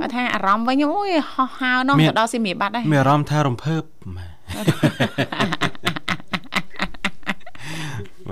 [0.00, 3.82] បើថាអារម្មណ៍វិញអូយហោះហើរនោះទៅដល់សៀមរាបបាត់ហើយមានអារម្មណ៍ថារំភើប
[4.16, 4.26] បា
[4.62, 4.66] ទ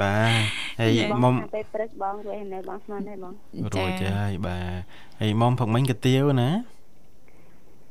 [0.01, 3.33] បាទហើយបងមុំថាពេលព្រឹកបងវិញនៅបងស្មានដែរបង
[3.75, 4.81] រួចហើយបាទ
[5.21, 6.51] ហើយមុំផឹកមិញកាទៀវណា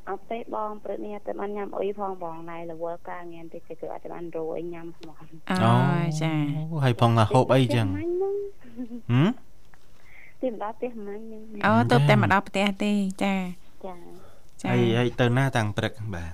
[0.09, 5.15] អត់ទេបងព្រឹកនេះតែបានញ៉ាំអុយផងបងណៃរវល់ការងារតិចទៅគឺអត់បានរួយញ៉ាំហ្មង
[5.51, 5.55] អូ
[6.21, 6.33] ចា
[6.83, 8.35] ហើយផងថាហូបអីចឹងមាញ់ហ្នឹង
[9.11, 9.29] ហឹម
[10.41, 12.91] ទីម្ដងផ្ទះមាញ់ហ្នឹងអូទៅតែមកដល់ផ្ទះទេ
[13.23, 13.35] ចា
[13.85, 13.95] ចា
[14.61, 16.33] ចាហើយហើយទៅណាតាំងព្រឹកបាទ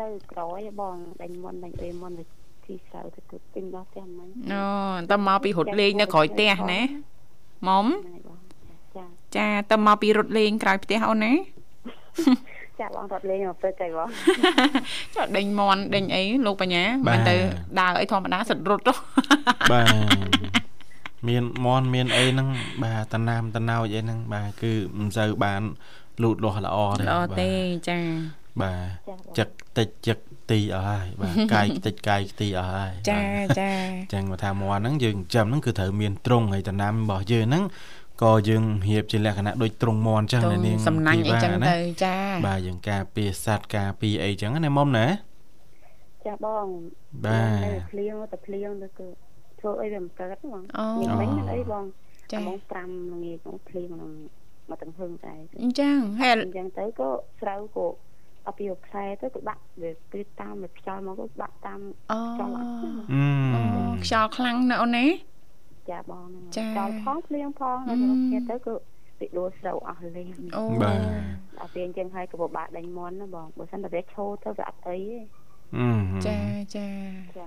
[0.00, 2.24] ទៅក្រោយបងដេញមុនដេញអុយមុនទៅ
[2.66, 4.64] ទីស្រូវទៅគឺទីម្ដងផ្ទះមាញ់អូ
[5.10, 6.80] តើមកពីរត់លេងនៅក្រោយផ្ទះណា
[7.68, 8.38] មុំណៃបង
[8.96, 9.04] ចា
[9.36, 11.32] ចាតើមកពីរត់លេងក្រោយផ្ទះអូនណា
[12.80, 14.08] ចាបងរត់លេងមកព្រឹកហើយបង
[15.14, 17.34] ចុះដេញមន់ដេញអីលោកបញ្ញាមិនទៅ
[17.80, 18.92] ដើរអីធម្មតាសិតរត់ទៅ
[19.72, 20.58] បាទ
[21.28, 22.48] មានមន់មានអីហ្នឹង
[22.82, 25.62] បាទតំណាមតំណោចអីហ្នឹងបាទគឺមិនសូវបាន
[26.22, 27.50] លូតលាស់ល្អទេល្អបាទទេ
[27.88, 27.98] ចា
[28.62, 30.18] បាទចាបងចឹកតិចចឹក
[30.50, 33.72] ទីអស់ហើយបាទកាយតិចកាយទីអស់ហើយចាបាទចា
[34.12, 37.64] ចឹងមកថាមន់ហ្នឹងយើងចិញ្ចឹមហ្នឹងគឺត្រូវមានទ្រុងហើយតំណាំរបស់យើងហ្នឹង
[38.22, 45.06] ក៏យើងរៀបជាលក្ខណៈដូចទ្រុងមន់ចឹងទៅណានាងសំណាញ់អីចឹងធីវ៉ាណាទៅចាបាទយើងការពារសត្វការពារអីចឹងណាមុំណា
[46.26, 46.66] ចាបង
[47.26, 49.06] បាទនៅភ្លៀងទៅភ្លៀងទៅគឺ
[49.60, 51.84] ធ្វើអីវាមិនកើតបងអូញ៉ាំមិញមិនអីបង
[52.32, 54.12] ចាបង5ល្ងាចបងភ្លៀងក្នុង
[54.70, 57.08] មកទាំងហឹងដែរអញ្ចឹងហើយអញ្ចឹងទៅក៏
[57.40, 57.86] ស្រូវក៏
[58.46, 61.80] អត់ពីផ្លែទៅក៏បាក់វាគឺតាមវាខ្យល់មកក៏បាក់តាម
[62.12, 65.06] អូខ្យល់អត់ហ្នឹងអឺអូខ្យល់ខ្លាំងណាស់អូនណា
[65.90, 68.74] ចាបងហ្នឹងចាខ្យល់ផងភ្លៀងផងអឺហើយមកគ្នាទៅក៏
[69.18, 70.98] ពីដួលស្រូវអស់លេងអូបាទ
[71.58, 75.20] ដល់ពេលអញ្ចឹងហើយក៏ពិបាកដេញមន់ណាបងបើមិនតែវាឈោទៅវាអត់អីទេ
[75.76, 75.88] អឺ
[76.26, 76.38] ចា
[76.76, 76.86] ចា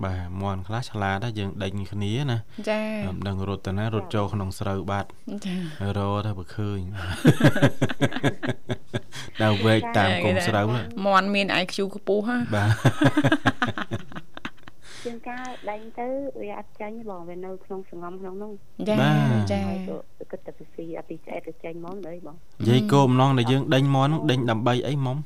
[0.06, 2.38] បាទមន់ខ្លះឆ្លាតដែរយើងដេញគ្នាណា
[2.69, 5.10] ចាមិនដឹងរត់ទៅណារត់ចូលក្នុងស្រូវបាត់
[5.45, 5.56] ចា
[5.97, 6.80] រោទៅបើឃើញ
[9.41, 12.71] ដល់វែកតាមគុំស្រូវហ្នឹងមន់មាន IQ ខ្ពស់ហ่าបាទ
[15.05, 16.07] ជាងការដេញទៅ
[16.41, 18.51] វាអត់ចាញ់ទេបងវានៅក្នុងសងំក្នុងនោះ
[18.89, 18.95] ចា
[19.51, 25.17] ចាហើយក៏គិតតែពីស៊ីអត់ពីឆ្អែតទៅចាញ់ហ្មងដែរបងនិយាយគោលបំណងដែលយើងដេញមន់ហ្នឹងដេញដើម្បីអីមុំ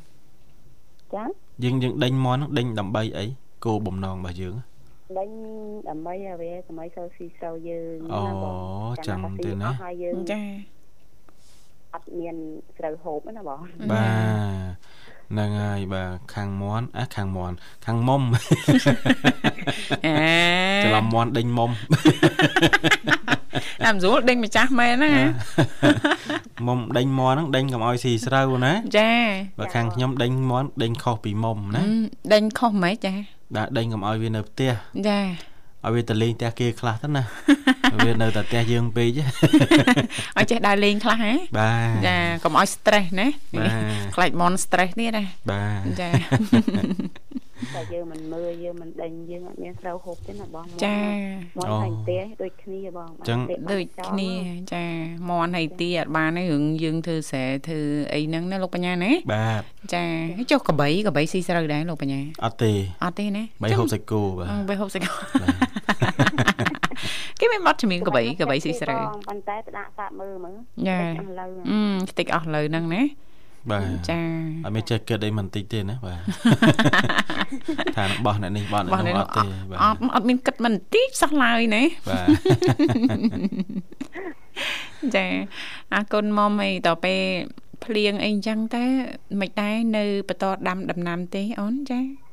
[1.15, 1.23] ចា
[1.63, 3.25] យើងយើងដេញមន់ហ្នឹងដេញដើម្បីអី
[3.65, 4.55] គោលបំណងរបស់យើង
[5.17, 5.29] ដេញ
[5.89, 8.55] ដើម្បីឲ្យវាសម័យសូវស៊ីស្រូវយើងអូណាបង
[9.07, 10.41] ចឹងទេណាអស់ហើយយើងចា
[11.93, 12.35] អត់មាន
[12.77, 13.59] ស្រូវហូបទេណាបង
[13.91, 14.05] បា
[14.91, 14.94] ទ
[15.31, 18.21] ហ្នឹងហើយបាទខាងមន់អាខាងមន់ខាងមុំ
[20.05, 20.17] អា
[20.83, 21.71] ច្រឡំមន់ដេញមុំ
[23.83, 25.11] តាមស្រួលដេញម្ចាស់មែនណា
[26.67, 29.11] មុំដេញមន់ហ្នឹងដេញកុំឲ្យស៊ីស្រូវណាចា
[29.59, 31.89] បើខាងខ្ញុំដេញមន់ដេញខុសពីមុំណាអឺ
[32.33, 33.13] ដេញខុសហ្មងចា
[33.57, 34.71] ដាក់ដេញកុំឲ្យវានៅផ្ទះ
[35.07, 35.19] ចា
[35.83, 37.23] ឲ្យវាទៅលេងផ្ទះគេខ្លះទៅណា
[38.05, 39.07] វានៅតែផ្ទះយើងពេក
[40.37, 43.71] ឲ្យចេះដើរលេងខ្លះហ៎បាទចាកុំឲ្យ stress ណាបាទ
[44.15, 46.09] ខ្លាចមន់ stress ទៀតណាបាទចា
[47.75, 50.99] តែយើងមិនមើលយើងមិនដេញយើងអត់មានស្រូវហូបទេណាបងចា
[51.57, 53.09] មកហើយផ្ទះដូចគ្នាបង
[53.71, 54.31] ដូចគ្នា
[54.73, 54.85] ចា
[55.29, 57.81] មន់ហើយទីអត់បានទេរឿងយើងធ្វើស្រែធ្វើ
[58.13, 59.61] អីហ្នឹងណាលោកបញ្ញាណាបាទ
[59.93, 60.03] ចា
[60.51, 62.71] ចុះកបីកបីស៊ីស្រូវដែរលោកបញ្ញាអត់ទេ
[63.03, 66.24] អត់ទេណាបីហូបសាច់គោបាទអឺបីហូបសាច់គោគេ
[67.55, 71.03] មានបត់ជំនាញកបីកបីស៊ីស្រូវបងប៉ុន្តែទៅដាក់សាកមើលមើលចាឥ
[71.39, 73.01] ឡូវអឺខ្ទេចអស់លើហ្នឹងណា
[73.71, 74.19] បាទចា
[74.65, 76.19] អត់មានចេះគិតអីមិនតិចទេណាបាទ
[77.97, 82.37] ថានឹងបោះអ្នកនេះបោះអ្នកបោះនោះនេះអត់ទេបាទអត់អត់មានគិតមិនតិចសោះឡើយណាបាទ
[85.15, 85.25] ចា
[85.93, 87.21] អរគុណមុំអីតទៅពេល
[87.85, 88.85] ភ្លៀងអីអញ្ចឹងតែ
[89.41, 92.24] មិនដែរនៅបន្តដាំដំណាំទេអូនចា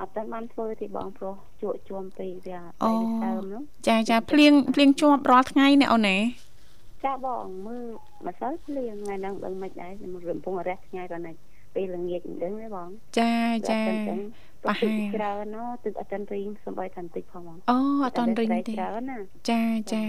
[0.00, 6.18] អត់ទាន់បានធ្វើទេបងប្រុសជក់ជួមពីវាអូដៃវាសើមនោះចាចាភ្លៀងភ្លៀងជាប់រាល់ថ្ងៃណាអូនណា
[7.04, 7.86] ចាបងមើល
[8.26, 11.34] ម្សិលភ្លៀងថ្ងៃហ្នឹងដឹងមិនដែរខ្ញុំរំពងរះថ្ងៃប៉ុណ្ណេះ
[11.74, 13.34] ពេលល្ងាចមិនដឹងទេបងចា
[13.70, 13.80] ចា
[14.64, 19.18] ប្រប្រហែហែលលច្រើនណោះទឹកអត់ទាន់រីងសំបីថាបន្តិចផងហ្មងអូអត់តន់រិញទេច្រើនណា
[19.50, 20.04] ចាចា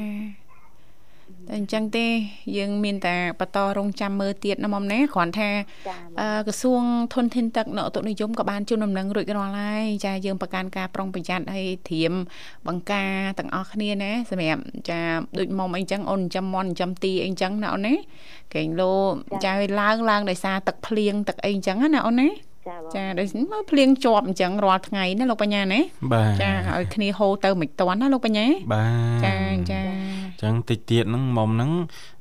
[1.50, 2.06] តែអញ្ចឹងទេ
[2.58, 5.50] យើងមានតែបន្តរងចាំមើលទៀតណាមុំណាគ្រាន់ថា
[5.88, 6.82] ចាអឺក្រសួង
[7.14, 12.14] ធនធានទឹកនៅឧតុនិយមក៏បានជូនដំណឹងរួចរាល់ហើយចាយើងប្រកាន់ការប្រុងប្រយ័ត្នហើយត្រៀម
[12.68, 15.00] បង្ការទាំងអស់គ្នាណាសម្រាប់ចា
[15.40, 17.96] ដូចមុំអីចឹងអូនចិញ្ចឹមមន់ចិញ្ចឹមទីអីចឹងណាអូនណា
[18.54, 18.94] កែងលោ
[19.46, 25.80] ចាឲ្យឡើងឡើងដោយសារទឹកភ្លៀងទឹកអីចឹងណាអូនណា ចាបងចាដូចមើលភ្លៀងជាប់អញ្ចឹងរាល់ថ្ងៃណាលោកបញ្ញាណា
[26.14, 28.86] បាទចាឲ្យគ្នាហូរទៅមិនតាន់ណាលោកបញ្ញាបា
[29.24, 29.36] ទចា
[29.72, 29.82] ចា
[30.36, 31.72] អញ្ចឹងតិចទៀតហ្នឹងមុំហ្នឹង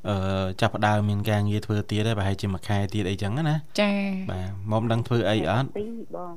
[0.09, 0.16] អឺ
[0.61, 3.93] ចាប់ផ្ដើមមានការងារធ្វើទៀតហើយប្រហែលជាមួយខែទៀតអីចឹងណាចា
[4.30, 6.34] បាទមុំដឹងធ្វើអីអត់2បង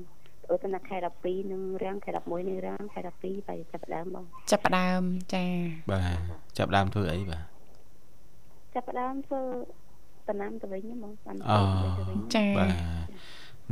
[0.50, 5.02] អូទៅដល់ខែ12នឹងរាំងខែ11នឹងរាំងខែ12បែរចាប់ផ្ដើមបងចាប់ផ្ដើម
[5.34, 5.46] ចា
[5.92, 6.18] បាទ
[6.58, 7.44] ចាប់ផ្ដើមធ្វើអីបាទ
[8.74, 9.42] ចាប់ផ្ដើមធ្វើ
[10.30, 11.58] តំណាំទៅវិញហ្មងបានអូ
[11.98, 12.72] ទៅវិញចាបាទ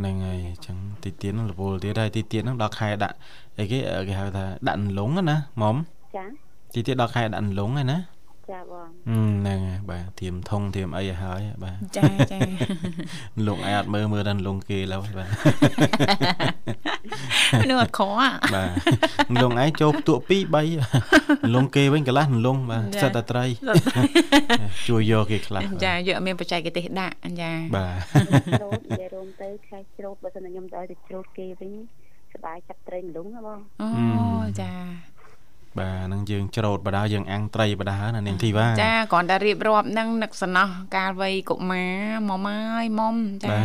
[0.02, 3.16] ហ្នឹងហើយអញ្ចឹងតិចទៀតហ្នឹងរវល់ទៀតហើយតិចទៀតហ្នឹងដល់ខែដាក់
[3.58, 5.76] អីគេគេហៅថាដាក់នំលងណាមុំ
[6.16, 6.26] ចា
[6.74, 7.98] ទីទៀតដល់ខែដាក់លងហើយណា
[8.53, 12.39] ចាបង ហឹមហ្នឹងហើយបាទធៀមធុងធៀមអីឲ្យហើយបាទ ចាចា
[13.47, 15.29] លងឯងអត់មើលមើលដល់លងគេឡើយបាទ
[17.71, 20.33] នឹងអត់ខអា បាទលងឯងចូលផ្ទក់2
[20.93, 23.45] 3លងគេវិញកន្លះលងបាទ ចា សិតតែត្រី
[24.89, 31.73] ជួយយកគេខ្លះ ចាយកអត់មានបច្ចេកទេសដាក់ចា បាទ ច្រូតនិយាយរួមទៅខ្លាចច្រូតបើសិនតែខ្ញុំទៅឲ្យទៅច្រូតគេវិញ
[32.35, 33.89] សบายចាប់ត្រីម្លងណាបង អូ
[34.61, 34.73] ចា
[35.80, 41.94] បាទនឹងយើងច្រូតបដាយើងអាំងត្រីបដាណានាងធីវ៉ាចាគ្រាន់តែរៀបរាប់នឹងនឹកសំណោះកាលវ័យកុមារ
[42.30, 43.62] ម៉មអើយម៉មចាបា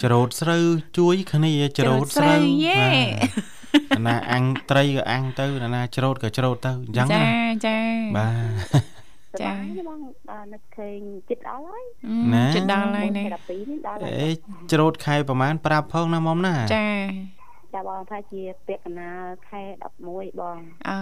[0.00, 0.64] ទច្រូតស្រូវ
[0.98, 2.84] ជួយគ្នាច្រូតស្រូវយេ
[4.06, 7.24] ណាអាំងត្រីក៏អាំងទៅណាច្រូតក៏ច្រូតទៅអញ្ចឹងចា
[7.66, 7.78] ចា
[8.16, 8.94] បាទ
[9.42, 9.52] ចា
[9.88, 9.98] បង
[10.52, 11.00] នឹកឃើញ
[11.30, 11.84] ចិត្តអល់ហើយ
[12.56, 14.30] ចិត្តដល់ហើយនេះ12នេះដល់ហើយអេ
[14.72, 16.86] ច្រូតខែប្រហែលប្រាប់ផងណាម៉មណាចា
[17.74, 19.10] ចាបងថាជាពាក្យកណា
[19.48, 19.60] ខែ
[20.02, 20.58] 11បង
[20.88, 20.98] អើ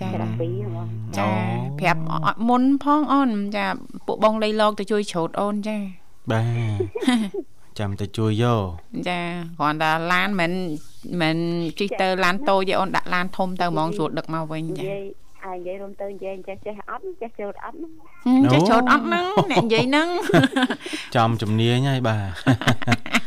[0.00, 0.88] ចាខែ12ហ្មង
[1.18, 1.30] ចា
[1.80, 3.66] ប្រាប់អត់មុនផងអូនចា
[4.06, 5.76] ពួកបងលៃលោកទៅជួយច្រូតអូនចា
[6.30, 6.44] បាទ
[7.78, 8.64] ចាំតែជួយយក
[9.08, 9.20] ចា
[9.58, 10.52] គ្រាន់តែឡានមិន
[11.20, 11.36] មិន
[11.78, 15.04] ជិះទៅឡានតូចទេអូនដាក់ឡានធំទៅហ្មងស្រួលដឹកមកវិញនិចាយាយ
[15.44, 20.08] អាយនិយាយរួមទៅនិយាយចេះចេះអត់ចេះច្រូតអត់ហឹមចេះច្រូតអត់ហ្នឹងអ្នកនិយាយហ្នឹង
[21.14, 23.23] ចំជំនាញហើយបាទ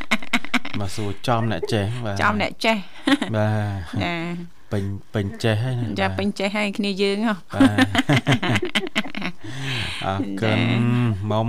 [0.80, 2.78] មកសួរចំអ្នកចេះបាទចំអ្នកចេះ
[3.36, 4.14] បាទចា
[4.72, 7.78] ពេញពេញចេះហើយណាចាបាទពេញចេះហើយគ្នាយើងហ៎បាទ
[10.06, 10.60] អរគុណ
[11.32, 11.48] មុំ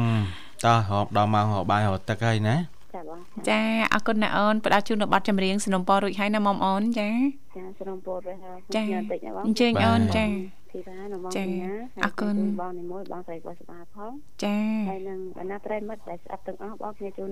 [0.65, 2.57] តោះហូបដល់ម៉ោងហូបបាយហូបទឹកហើយណា
[2.95, 3.61] ចាបងចា
[3.95, 7.11] អរគុណណាអូនផ្ដល់ជូននៅប័ណ្ណចម្រៀងสนុំពររួចហើយណាមុំអូនចា
[7.57, 10.25] ចាសូមពោលវិញហើយចាខ្ញុំបន្តិចណាបងអញ្ជើញអូនចា
[10.73, 11.73] ធីតានៅមកចានេះណា
[12.05, 14.13] អរគុណបងនេះមួយបងស្រីបោះស្បាផង
[14.45, 14.57] ចា
[14.91, 17.31] ហើយនឹងបណ្ណាប្រិមិត្តដែលស្ដាប់ទាំងអស់បងគ្នាជូន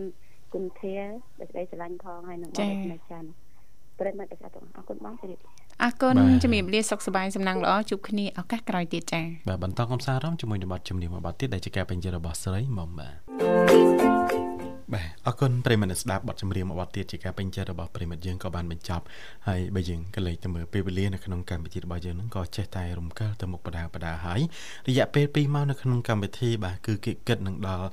[0.55, 0.97] គុណធា
[1.39, 3.29] ដែលស្ដីស្រឡាញ់ផងហើយនឹងបងស្នេហ៍ច័ន្ទ
[4.01, 5.51] ប្រិមិត្តដែលស្ដាប់ទាំងអស់អរគុណបងជម្រាបលា
[5.83, 14.46] អរគុណជំរាបលាសុខសប្បាយសំណាងល្អជួបគ្នាឱកាសក្រោយទៀតចាបាទបន្តកំសាន្តអារម្មណ៍ជាមួយនឹងបទចម្រៀងមួយបទទៀតដែលជាការបញ្ជារបស់ស្រីមុំបាទ
[14.95, 19.05] បាទអរគុណប្រិយមិត្តអ្នកស្ដាប់បទចម្រៀងមួយបទទៀតជាការពេញចិត្តរបស់ប្រិយមិត្តយើងក៏បានបញ្ចប់
[19.49, 24.41] ហើយបើយើងក៏លេចទៅមើលពេលវេលានៅក្នុងកម្មវិធីរបស់យើងហ្នឹងក៏ចេះតែរំកិលទៅមុខបដាបដាហើយ
[24.89, 27.87] រយៈពេល2ម៉ោងនៅក្នុងកម្មវិធីបាទគឺគេគិតនឹងដល់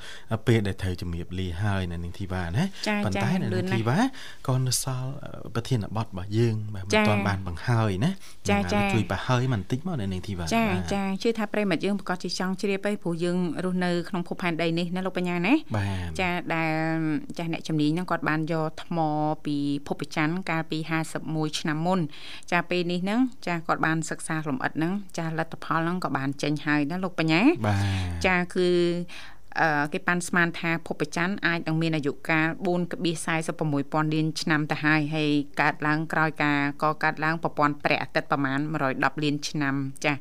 [0.47, 3.97] ពេលដែលត្រូវជំរាបលាហើយនៅនឹងធីវ៉ាណាចាប៉ុន្ចាតែនៅលឿនឹងនណាស់ធីវ៉ា
[4.47, 5.11] ក៏នៅសល់
[5.55, 8.11] ប្រធានបទរបស់យើងបាទមិនចាទាន់បានបង្ហើយណា
[8.49, 16.82] ចាហ្នឹងហើយចាជួយបង្ហើយបន្តិចមកនៅនឹងធីវ៉ាចាបាទចាជឿថាប្រិមិត្តយើងប្រកាសជាចង់ជ្រាបហើយព្រោះយើងរស់នៅក្នុងភពផែនដីនេះណាលោកបញ្ញាណាបាទចាដែល
[17.37, 18.97] ចាស់អ្នកជំនាញហ្នឹងគាត់បានយកថ្ម
[19.45, 19.55] ពី
[19.87, 20.77] ភពច័ន្ទកាលពី
[21.19, 21.99] 51ឆ្នាំមុន
[22.51, 27.85] ចាពេលនេះហ្នឹងចាគាត់បានសិក្សាលំអិតហ្នឹងចាលទ្ធផលហ្នឹងក៏បានចេញហើយណាលោកបញ្ញាបាទ
[28.25, 28.67] ចាគឺ
[29.32, 29.32] អឺ
[29.93, 32.47] គេប៉ាន់ស្មានថាភពច័ន្ទអាចនឹងមានអាយុកាល
[33.25, 35.31] 4.46,000លានឆ្នាំទៅហើយហើយ
[35.61, 38.59] កើតឡើងក្រោយការកកើតឡើងប្រព័ន្ធព្រះអាទិត្យប្រមាណ
[38.91, 39.75] 110លានឆ្នាំ
[40.05, 40.13] ចា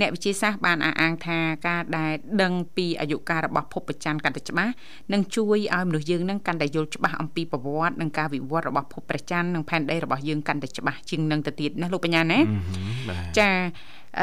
[0.00, 2.12] អ្នកវិទ្យាសាស្ត្របានអះអាងថាការដែល
[2.42, 4.72] ដឹងពីអាយុកាលរបស់ភពច័ន្ទកាន់តែច្បាស់
[5.12, 13.50] នឹងជួយឲ្យមនុស្សយើងនឹងកាន់តែយល់ច្បាស់អំពីប្រវត្តិនិងការវិវត្តរបស់ភពព្រះច័ន្ទនិងផែនដីរបស់យើងកាន់តែច្បាស់ជាងនឹងទៅទៀតណាលោកបញ្ញាណាអឺហឹមបាទចា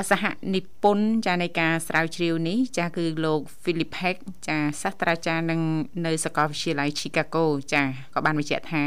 [0.10, 0.24] សហ
[0.56, 4.18] និពន្ធចានៃការស្រាវជ្រាវនេះចាគឺលោក Philip Heck
[4.48, 5.62] ចាសាស្ត្រាចារ្យនឹង
[6.06, 7.84] នៅសាកលវិទ្យាល័យ Chicago ចា
[8.14, 8.84] ក៏បានបញ្ជាក់ថា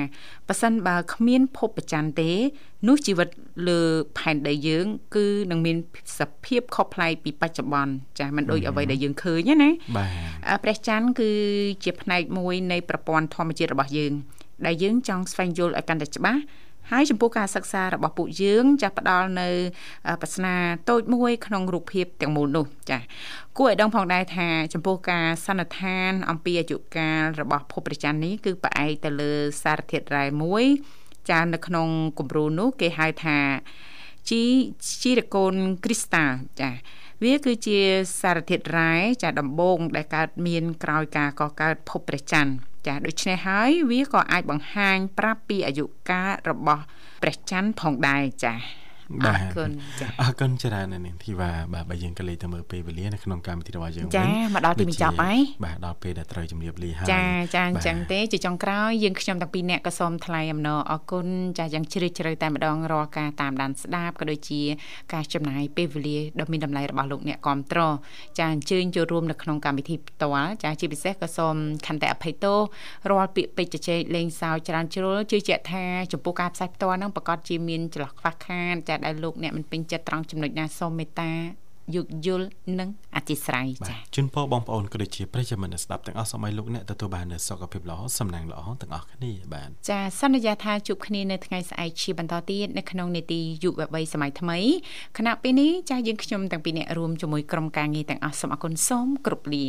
[0.48, 2.30] ប៉ះសិនបើគ្មានភពច័ន្ទទេ
[2.88, 3.28] នោះជីវិត
[3.68, 3.80] លើ
[4.18, 4.86] ផែនដីយើង
[5.16, 5.76] គឺនឹងមាន
[6.18, 10.10] សភាពខុសប្លែកពីបច្ចុប្បន្នចាមិនដូចអ្វីដែលយើងឃើញទេណាបាទ
[10.48, 11.30] អ่าព្រះច័ន្ទគឺ
[11.84, 14.12] ជាផ្នែកមួយនៃប្រព័ន្ធធម្មជាតិរបស់យើង
[14.66, 16.40] ដែលយើងចង់ស្វែងយល់ឲ្យកាន់តែច្បាស់
[16.92, 19.48] ហើយចំពោះការសិក្សារបស់ពួកយើងចាស់ផ្ដល់នៅ
[20.06, 20.54] អ่าប្រស្នា
[20.90, 22.98] តូចមួយ ក្នុងរូបភាពទាំងមូលនោះចា
[23.58, 29.32] គួរឲ្យដឹងផងដែរថាចំពោះការសន្និដ្ឋាន អំពីអាយុកាលរបស់ភពព្រះច័ន្ទនេះគឺផ្អែកទៅលើ
[29.62, 30.64] សារធាតុរ៉ែមួយ
[31.30, 33.38] ចានៅក្នុងគំរូនោះគេហៅថា
[34.28, 34.42] ជី
[35.02, 36.70] ជីរកូនគ្រីស្តាល់ចា
[37.24, 37.78] វាគឺជា
[38.20, 42.52] សារធាតុរ៉ែចាដំបងដែលកើតមានក្រោយការកកើតភពព្រះច័ន្ទ
[42.88, 46.82] ចាដូច្នេះហើយវាក៏អាចបង្ហាញប្រាប់ពីអាយុកាលរបស់
[47.22, 48.60] ព្រះច័ន្ទផងដែរចាអ
[49.26, 61.26] បាទរគុណចាអរគុណច្រើនណាស់នាងធីវ៉ាបាទបើយើងក៏លេខទៅមើលពេលវេលានៅក្នុងកម្មវិធីរបស់យើងចាវិញមកដល់ទីបញ្ចប់ហើយបាទដល់ពេលដែលត្រូវជម្រាបលាហើយចាចាអញ្ចឹងបាទទេជាចុងក្រោយយើងខ្ញុំទាំងពីរអ្នកក៏សូមថ្លែងអំណរអគុណ
[61.58, 64.60] ចាយ៉ាងជ្រាលជ្រៅតែម្ដងរាល់ការតាមដានស្ដាប់ក៏ដូចជា
[65.12, 67.80] ការចំណាយពេលវេលាដ៏មានតម្លៃរបស់លោកអ្នកគ្រប់ត្រ
[68.38, 71.56] ចាអញ្ជើញចូលរួមនៅក្នុងកម្មវិធីផ្ទាល់ចាជាពិសេសក៏សូម
[71.86, 72.58] ខន្តីអភ័យទោស
[73.10, 82.46] រាល់ពាក្យពេចន៍ជជែកលេងសើចច្រើនជ្រុលជឿជាក់ថាចំពោះការផ្សាយផ្ទាល់ហ្នឹងប្រកាសជាមានចន្លោះខ្វះខាតចាដែលលោកអ្នកមិនពេញចិត្តត្រង់ចំណុចណាសូមមេត្តាយោគយល់
[82.78, 94.58] និងអធិស្ឋានចា៎ជូនពរបងប្អូនក៏ដូចជាប្រិយមិត្តអ្នកស្ដាប់ទាំងអស់សម័យលោកអ្នកទទួលបាននូវសុខភាពល្អសំណាងល្អទាំងអស់គ្នាបាទចាសន្យាថាជួបគ្នានៅថ្ងៃស្អែកជាបន្តទៀតនៅក្នុងនេតិយុវវ័យសម័យថ្មី
[95.18, 99.66] ខណៈពេលនេះចាស់យើងខ្ញុំទាំងពីរអ្នករួមជាមួយក្រុមការងារទាំងអស់សូមអគុណសូមគ្រប់លា